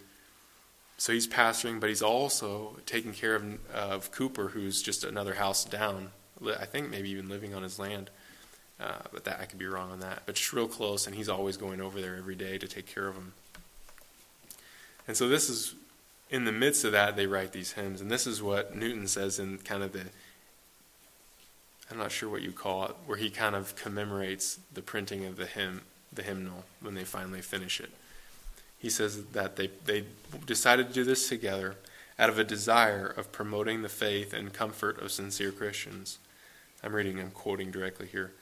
So 0.98 1.12
he's 1.12 1.26
pastoring, 1.26 1.80
but 1.80 1.88
he's 1.88 2.02
also 2.02 2.76
taking 2.84 3.12
care 3.12 3.34
of, 3.34 3.58
of 3.72 4.12
Cowper, 4.12 4.50
who's 4.50 4.82
just 4.82 5.04
another 5.04 5.34
house 5.34 5.64
down. 5.64 6.10
I 6.44 6.66
think 6.66 6.90
maybe 6.90 7.10
even 7.10 7.28
living 7.28 7.54
on 7.54 7.62
his 7.62 7.78
land. 7.78 8.10
Uh, 8.80 9.02
but 9.12 9.24
that 9.24 9.38
I 9.40 9.44
could 9.44 9.58
be 9.58 9.66
wrong 9.66 9.90
on 9.90 10.00
that. 10.00 10.22
But 10.24 10.36
just 10.36 10.54
real 10.54 10.66
close, 10.66 11.06
and 11.06 11.14
he's 11.14 11.28
always 11.28 11.58
going 11.58 11.82
over 11.82 12.00
there 12.00 12.16
every 12.16 12.34
day 12.34 12.56
to 12.56 12.66
take 12.66 12.86
care 12.86 13.08
of 13.08 13.14
him. 13.14 13.34
And 15.06 15.16
so 15.16 15.28
this 15.28 15.50
is 15.50 15.74
in 16.30 16.44
the 16.44 16.52
midst 16.52 16.84
of 16.84 16.92
that 16.92 17.14
they 17.14 17.26
write 17.26 17.52
these 17.52 17.72
hymns, 17.72 18.00
and 18.00 18.10
this 18.10 18.26
is 18.26 18.42
what 18.42 18.74
Newton 18.74 19.06
says 19.06 19.38
in 19.38 19.58
kind 19.58 19.82
of 19.82 19.92
the 19.92 20.06
I'm 21.90 21.98
not 21.98 22.12
sure 22.12 22.28
what 22.28 22.42
you 22.42 22.52
call 22.52 22.84
it, 22.84 22.94
where 23.06 23.18
he 23.18 23.30
kind 23.30 23.56
of 23.56 23.74
commemorates 23.74 24.60
the 24.72 24.82
printing 24.82 25.24
of 25.24 25.36
the 25.36 25.46
hymn, 25.46 25.82
the 26.12 26.22
hymnal 26.22 26.64
when 26.80 26.94
they 26.94 27.04
finally 27.04 27.40
finish 27.40 27.80
it. 27.80 27.90
He 28.78 28.88
says 28.88 29.24
that 29.32 29.56
they, 29.56 29.70
they 29.84 30.04
decided 30.46 30.88
to 30.88 30.94
do 30.94 31.04
this 31.04 31.28
together 31.28 31.76
out 32.18 32.28
of 32.28 32.38
a 32.38 32.44
desire 32.44 33.06
of 33.06 33.32
promoting 33.32 33.82
the 33.82 33.88
faith 33.88 34.32
and 34.32 34.52
comfort 34.52 35.00
of 35.02 35.10
sincere 35.10 35.50
Christians. 35.50 36.18
I'm 36.82 36.94
reading, 36.94 37.18
I'm 37.18 37.32
quoting 37.32 37.70
directly 37.70 38.06
here. 38.06 38.32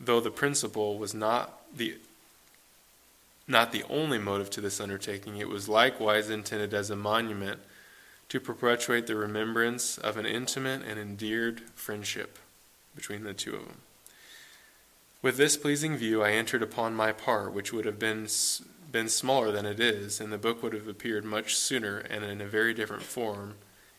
Though 0.00 0.20
the 0.20 0.30
principle 0.30 0.98
was 0.98 1.14
not 1.14 1.60
the 1.76 1.96
not 3.46 3.72
the 3.72 3.84
only 3.90 4.16
motive 4.16 4.48
to 4.48 4.62
this 4.62 4.80
undertaking, 4.80 5.36
it 5.36 5.50
was 5.50 5.68
likewise 5.68 6.30
intended 6.30 6.72
as 6.72 6.88
a 6.88 6.96
monument 6.96 7.60
to 8.30 8.40
perpetuate 8.40 9.06
the 9.06 9.14
remembrance 9.14 9.98
of 9.98 10.16
an 10.16 10.24
intimate 10.24 10.80
and 10.82 10.98
endeared 10.98 11.60
friendship 11.74 12.38
between 12.94 13.24
the 13.24 13.34
two 13.34 13.54
of 13.54 13.66
them. 13.66 13.78
With 15.22 15.36
this 15.36 15.56
pleasing 15.56 15.96
view, 15.96 16.22
I 16.22 16.32
entered 16.32 16.62
upon 16.62 16.94
my 16.94 17.12
part, 17.12 17.52
which 17.54 17.72
would 17.72 17.86
have 17.86 17.98
been, 17.98 18.26
been 18.92 19.08
smaller 19.08 19.50
than 19.50 19.64
it 19.64 19.80
is, 19.80 20.20
and 20.20 20.32
the 20.32 20.38
book 20.38 20.62
would 20.62 20.74
have 20.74 20.86
appeared 20.86 21.24
much 21.24 21.56
sooner 21.56 21.98
and 21.98 22.24
in 22.24 22.40
a 22.40 22.46
very 22.46 22.74
different 22.74 23.02
form 23.02 23.54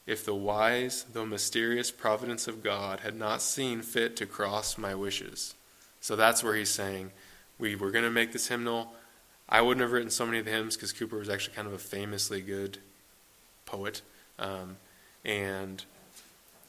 if 0.06 0.24
the 0.24 0.36
wise, 0.36 1.06
though 1.14 1.26
mysterious 1.26 1.90
providence 1.90 2.48
of 2.48 2.62
God 2.62 3.00
had 3.00 3.16
not 3.16 3.42
seen 3.42 3.82
fit 3.82 4.16
to 4.18 4.26
cross 4.26 4.78
my 4.78 4.94
wishes. 4.94 5.56
So 6.00 6.16
that's 6.16 6.44
where 6.44 6.54
he's 6.54 6.70
saying, 6.70 7.12
we 7.58 7.76
were 7.76 7.90
going 7.90 8.04
to 8.04 8.12
make 8.12 8.32
this 8.32 8.48
hymnal. 8.48 8.94
I 9.50 9.62
wouldn't 9.62 9.82
have 9.82 9.92
written 9.92 10.12
so 10.12 10.26
many 10.26 10.40
of 10.40 10.46
the 10.46 10.52
hymns 10.52 10.76
because 10.76 10.94
Cowper 10.94 11.18
was 11.18 11.30
actually 11.30 11.56
kind 11.56 11.68
of 11.68 11.74
a 11.74 11.80
famously 11.80 12.42
good 12.42 12.78
poet. 13.66 14.04
Um, 14.38 14.78
and 15.24 15.84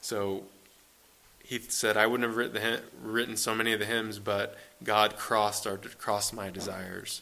so 0.01 0.45
he 1.47 1.59
said, 1.69 1.95
I 1.95 2.07
wouldn't 2.07 2.27
have 2.27 2.35
written, 2.35 2.81
written 3.01 3.37
so 3.37 3.55
many 3.55 3.71
of 3.71 3.79
the 3.79 3.85
hymns, 3.85 4.19
but 4.19 4.57
God 4.83 5.15
crossed, 5.15 5.65
our, 5.65 5.77
crossed 5.77 6.33
my 6.33 6.49
desires. 6.49 7.21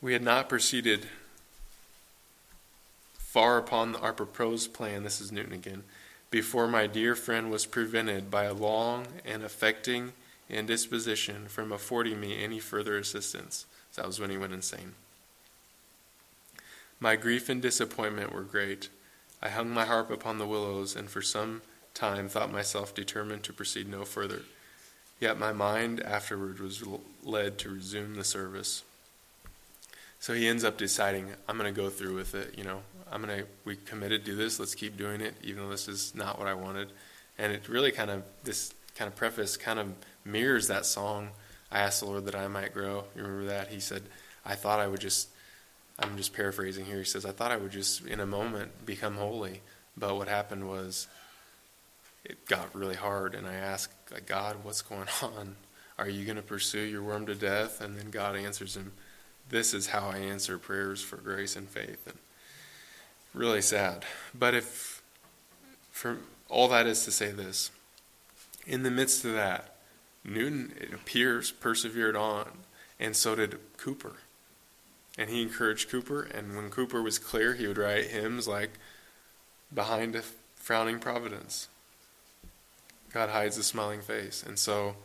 We 0.00 0.12
had 0.12 0.22
not 0.22 0.48
proceeded 0.48 1.08
far 3.18 3.58
upon 3.58 3.96
our 3.96 4.12
proposed 4.12 4.72
plan, 4.72 5.02
this 5.02 5.20
is 5.20 5.32
Newton 5.32 5.54
again, 5.54 5.82
before 6.30 6.68
my 6.68 6.86
dear 6.86 7.16
friend 7.16 7.50
was 7.50 7.66
prevented 7.66 8.30
by 8.30 8.44
a 8.44 8.54
long 8.54 9.08
and 9.24 9.42
affecting 9.42 10.12
indisposition 10.48 11.48
from 11.48 11.72
affording 11.72 12.20
me 12.20 12.40
any 12.40 12.60
further 12.60 12.96
assistance. 12.96 13.66
So 13.90 14.02
that 14.02 14.06
was 14.06 14.20
when 14.20 14.30
he 14.30 14.36
went 14.36 14.52
insane. 14.52 14.94
My 17.00 17.16
grief 17.16 17.48
and 17.48 17.60
disappointment 17.60 18.32
were 18.32 18.42
great. 18.42 18.88
I 19.46 19.50
hung 19.50 19.70
my 19.70 19.84
harp 19.84 20.10
upon 20.10 20.38
the 20.38 20.46
willows, 20.46 20.96
and 20.96 21.08
for 21.08 21.22
some 21.22 21.62
time 21.94 22.28
thought 22.28 22.50
myself 22.50 22.92
determined 22.92 23.44
to 23.44 23.52
proceed 23.52 23.88
no 23.88 24.04
further. 24.04 24.42
Yet 25.20 25.38
my 25.38 25.52
mind 25.52 26.00
afterward 26.00 26.58
was 26.58 26.82
led 27.22 27.56
to 27.58 27.70
resume 27.70 28.16
the 28.16 28.24
service. 28.24 28.82
So 30.18 30.34
he 30.34 30.48
ends 30.48 30.64
up 30.64 30.76
deciding, 30.76 31.28
I'm 31.48 31.56
going 31.58 31.72
to 31.72 31.80
go 31.80 31.90
through 31.90 32.16
with 32.16 32.34
it. 32.34 32.58
You 32.58 32.64
know, 32.64 32.80
I'm 33.08 33.22
going 33.22 33.38
to, 33.38 33.46
we 33.64 33.76
committed 33.76 34.24
to 34.24 34.34
this, 34.34 34.58
let's 34.58 34.74
keep 34.74 34.96
doing 34.96 35.20
it, 35.20 35.34
even 35.44 35.62
though 35.62 35.70
this 35.70 35.86
is 35.86 36.12
not 36.12 36.40
what 36.40 36.48
I 36.48 36.54
wanted. 36.54 36.88
And 37.38 37.52
it 37.52 37.68
really 37.68 37.92
kind 37.92 38.10
of, 38.10 38.24
this 38.42 38.74
kind 38.96 39.06
of 39.06 39.14
preface 39.14 39.56
kind 39.56 39.78
of 39.78 39.92
mirrors 40.24 40.66
that 40.66 40.86
song, 40.86 41.28
I 41.70 41.78
asked 41.78 42.00
the 42.00 42.06
Lord 42.06 42.26
that 42.26 42.34
I 42.34 42.48
might 42.48 42.74
grow. 42.74 43.04
You 43.14 43.22
remember 43.22 43.46
that? 43.46 43.68
He 43.68 43.78
said, 43.78 44.02
I 44.44 44.56
thought 44.56 44.80
I 44.80 44.88
would 44.88 45.00
just 45.00 45.28
I'm 45.98 46.16
just 46.16 46.34
paraphrasing 46.34 46.84
here. 46.84 46.98
He 46.98 47.04
says, 47.04 47.24
I 47.24 47.32
thought 47.32 47.52
I 47.52 47.56
would 47.56 47.72
just, 47.72 48.06
in 48.06 48.20
a 48.20 48.26
moment, 48.26 48.84
become 48.84 49.16
holy. 49.16 49.62
But 49.96 50.16
what 50.16 50.28
happened 50.28 50.68
was 50.68 51.08
it 52.24 52.46
got 52.46 52.74
really 52.74 52.96
hard. 52.96 53.34
And 53.34 53.46
I 53.46 53.54
asked, 53.54 53.92
God, 54.26 54.56
what's 54.62 54.82
going 54.82 55.08
on? 55.22 55.56
Are 55.98 56.08
you 56.08 56.26
going 56.26 56.36
to 56.36 56.42
pursue 56.42 56.80
your 56.80 57.02
worm 57.02 57.26
to 57.26 57.34
death? 57.34 57.80
And 57.80 57.96
then 57.96 58.10
God 58.10 58.36
answers 58.36 58.76
him, 58.76 58.92
This 59.48 59.72
is 59.72 59.88
how 59.88 60.08
I 60.08 60.18
answer 60.18 60.58
prayers 60.58 61.00
for 61.00 61.16
grace 61.16 61.56
and 61.56 61.68
faith. 61.68 62.06
And 62.06 62.18
really 63.32 63.62
sad. 63.62 64.04
But 64.34 64.54
if, 64.54 65.02
for 65.90 66.18
all 66.48 66.68
that 66.68 66.86
is 66.86 67.04
to 67.04 67.10
say 67.10 67.30
this, 67.30 67.70
in 68.66 68.82
the 68.82 68.90
midst 68.90 69.24
of 69.24 69.32
that, 69.32 69.76
Newton, 70.24 70.74
it 70.78 70.92
appears, 70.92 71.52
persevered 71.52 72.16
on, 72.16 72.48
and 72.98 73.14
so 73.14 73.34
did 73.34 73.58
Cowper. 73.78 74.14
And 75.18 75.30
he 75.30 75.42
encouraged 75.42 75.90
Cowper. 75.90 76.22
and 76.22 76.56
when 76.56 76.70
Cowper 76.70 77.02
was 77.02 77.18
clear, 77.18 77.54
he 77.54 77.66
would 77.66 77.78
write 77.78 78.08
hymns 78.08 78.46
like 78.46 78.70
Behind 79.72 80.14
a 80.14 80.22
Frowning 80.56 80.98
Providence. 80.98 81.68
God 83.12 83.30
hides 83.30 83.56
a 83.56 83.62
smiling 83.62 84.02
face. 84.02 84.42
And 84.46 84.58
so 84.58 84.96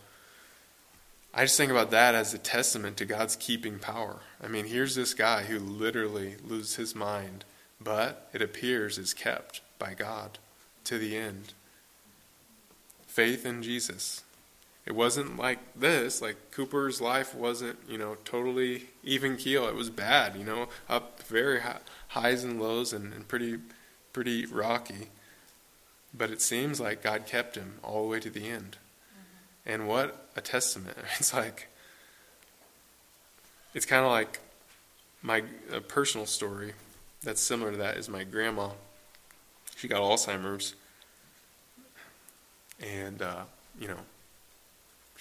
I 1.34 1.43
just 1.43 1.55
think 1.55 1.72
about 1.72 1.91
that 1.91 2.14
as 2.14 2.34
a 2.34 2.38
testament 2.38 2.97
to 2.97 3.05
God's 3.05 3.38
keeping 3.38 3.80
power. 3.80 4.20
I 4.43 4.47
mean, 4.47 4.66
here's 4.66 4.95
this 4.95 5.14
guy 5.14 5.43
who 5.43 5.59
literally 5.59 6.36
loses 6.45 6.76
his 6.76 6.95
mind, 6.95 7.45
but 7.80 8.30
it 8.34 8.41
appears 8.41 8.97
is 8.97 9.14
kept 9.14 9.62
by 9.80 9.93
God 9.93 10.39
to 10.86 10.97
the 10.97 11.16
end. 11.16 11.53
Faith 13.07 13.45
in 13.45 13.64
Jesus. 13.64 14.24
It 14.86 14.95
wasn't 14.95 15.38
like 15.38 15.59
this. 15.75 16.21
Like 16.21 16.51
Cowper's 16.51 16.99
life 17.01 17.36
wasn't, 17.36 17.79
you 17.88 17.97
know, 17.97 18.17
totally 18.25 18.89
even 19.03 19.38
keel. 19.38 19.67
It 19.67 19.75
was 19.75 19.89
bad, 19.89 20.36
you 20.36 20.43
know, 20.43 20.69
up 20.89 21.21
very 21.23 21.61
high, 21.61 21.79
highs 22.09 22.43
and 22.43 22.59
lows 22.59 22.91
and, 22.91 23.13
and 23.13 23.27
pretty, 23.27 23.59
pretty 24.11 24.45
rocky. 24.45 25.09
But 26.13 26.29
it 26.32 26.41
seems 26.41 26.79
like 26.79 27.03
God 27.03 27.25
kept 27.25 27.55
him 27.55 27.75
all 27.84 28.03
the 28.03 28.09
way 28.09 28.19
to 28.19 28.29
the 28.29 28.49
end. 28.49 28.77
Mm-hmm. 29.13 29.71
And 29.71 29.88
what 29.88 30.29
a 30.36 30.41
testament! 30.41 30.97
It's 31.19 31.34
like, 31.34 31.67
it's 33.73 33.86
kind 33.86 34.03
of 34.03 34.11
like 34.11 34.39
my 35.21 35.43
personal 35.88 36.25
story 36.25 36.73
that's 37.23 37.41
similar 37.41 37.71
to 37.71 37.77
that 37.77 37.97
is 37.97 38.09
my 38.09 38.23
grandma. 38.23 38.71
She 39.75 39.88
got 39.88 40.01
Alzheimer's, 40.01 40.75
and 42.79 43.21
uh, 43.21 43.43
you 43.79 43.88
know, 43.88 43.97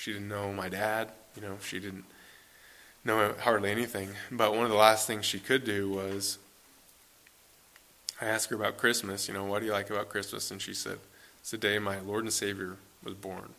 she 0.01 0.15
didn't 0.15 0.29
know 0.29 0.51
my 0.51 0.71
dad. 0.71 1.11
You 1.37 1.43
know, 1.43 1.59
she 1.63 1.79
didn't 1.79 2.05
know 3.05 3.35
hardly 3.41 3.71
anything. 3.71 4.09
But 4.31 4.55
one 4.55 4.65
of 4.65 4.71
the 4.71 4.77
last 4.77 5.07
things 5.07 5.27
she 5.27 5.39
could 5.39 5.63
do 5.63 5.91
was 5.91 6.39
I 8.19 8.25
asked 8.25 8.49
her 8.49 8.57
about 8.57 8.79
Christmas. 8.79 9.29
You 9.29 9.35
know, 9.35 9.45
what 9.45 9.59
do 9.59 9.67
you 9.67 9.73
like 9.73 9.91
about 9.91 10.09
Christmas? 10.09 10.51
And 10.51 10.63
she 10.63 10.73
said, 10.73 11.01
It's 11.41 11.51
the 11.51 11.59
day 11.59 11.79
my 11.79 12.01
Lord 12.01 12.25
and 12.25 12.33
Savior 12.33 12.77
was 13.05 13.13
born. 13.13 13.51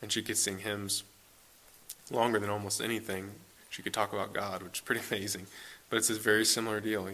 And 0.00 0.10
she 0.10 0.22
could 0.22 0.38
sing 0.38 0.60
hymns 0.60 1.04
longer 2.10 2.38
than 2.38 2.48
almost 2.48 2.80
anything. 2.80 3.32
She 3.68 3.82
could 3.82 3.92
talk 3.92 4.14
about 4.14 4.32
God, 4.32 4.62
which 4.62 4.78
is 4.78 4.80
pretty 4.80 5.02
amazing. 5.10 5.48
But 5.90 5.98
it's 5.98 6.08
a 6.08 6.14
very 6.14 6.46
similar 6.46 6.80
deal. 6.80 7.10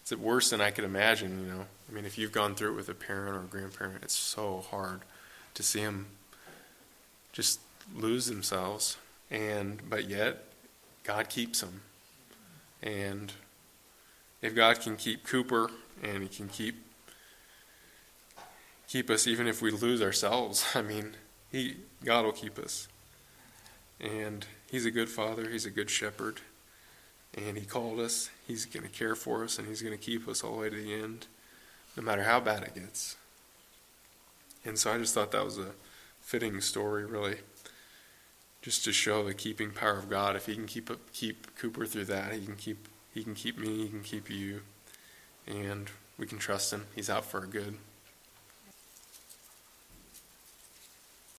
It's 0.00 0.12
worse 0.12 0.50
than 0.50 0.60
I 0.60 0.70
could 0.70 0.84
imagine, 0.84 1.40
you 1.40 1.52
know. 1.52 1.64
I 1.90 1.92
mean, 1.92 2.04
if 2.04 2.16
you've 2.16 2.30
gone 2.30 2.54
through 2.54 2.74
it 2.74 2.76
with 2.76 2.88
a 2.88 2.94
parent 2.94 3.34
or 3.34 3.40
a 3.40 3.46
grandparent, 3.46 4.04
it's 4.04 4.16
so 4.16 4.64
hard 4.70 5.00
to 5.54 5.64
see 5.64 5.80
them 5.80 6.06
just 7.32 7.58
lose 7.94 8.26
themselves, 8.26 8.96
and 9.30 9.80
but 9.88 10.08
yet 10.08 10.44
God 11.04 11.28
keeps 11.28 11.60
them. 11.60 11.82
And 12.82 13.32
if 14.40 14.54
God 14.54 14.80
can 14.80 14.96
keep 14.96 15.26
Cowper 15.26 15.70
and 16.02 16.22
He 16.22 16.28
can 16.28 16.48
keep 16.48 16.76
keep 18.88 19.08
us 19.08 19.26
even 19.26 19.46
if 19.46 19.62
we 19.62 19.70
lose 19.70 20.02
ourselves, 20.02 20.66
I 20.74 20.82
mean, 20.82 21.16
He 21.50 21.76
God 22.04 22.24
will 22.24 22.32
keep 22.32 22.58
us. 22.58 22.88
And 24.00 24.44
He's 24.70 24.86
a 24.86 24.90
good 24.90 25.08
Father. 25.08 25.48
He's 25.48 25.66
a 25.66 25.70
good 25.70 25.90
Shepherd. 25.90 26.40
And 27.34 27.56
He 27.56 27.64
called 27.64 28.00
us. 28.00 28.30
He's 28.46 28.66
going 28.66 28.84
to 28.84 28.92
care 28.92 29.14
for 29.14 29.44
us, 29.44 29.58
and 29.58 29.68
He's 29.68 29.80
going 29.82 29.96
to 29.96 30.02
keep 30.02 30.28
us 30.28 30.42
all 30.42 30.52
the 30.52 30.58
way 30.58 30.70
to 30.70 30.76
the 30.76 30.92
end, 30.92 31.26
no 31.96 32.02
matter 32.02 32.24
how 32.24 32.40
bad 32.40 32.62
it 32.62 32.74
gets. 32.74 33.16
And 34.64 34.78
so 34.78 34.92
I 34.92 34.98
just 34.98 35.14
thought 35.14 35.32
that 35.32 35.44
was 35.44 35.58
a 35.58 35.72
fitting 36.20 36.60
story, 36.60 37.04
really 37.04 37.36
just 38.62 38.84
to 38.84 38.92
show 38.92 39.24
the 39.24 39.34
keeping 39.34 39.72
power 39.72 39.98
of 39.98 40.08
God. 40.08 40.36
If 40.36 40.46
He 40.46 40.54
can 40.54 40.66
keep 40.66 40.90
keep 41.12 41.54
Cowper 41.56 41.86
through 41.86 42.06
that, 42.06 42.32
He 42.32 42.46
can 42.46 42.56
keep 42.56 42.88
He 43.12 43.22
can 43.22 43.34
keep 43.34 43.58
me. 43.58 43.82
He 43.82 43.88
can 43.88 44.02
keep 44.02 44.30
you, 44.30 44.62
and 45.46 45.90
we 46.16 46.26
can 46.26 46.38
trust 46.38 46.72
Him. 46.72 46.86
He's 46.94 47.10
out 47.10 47.26
for 47.26 47.40
our 47.40 47.46
good. 47.46 47.76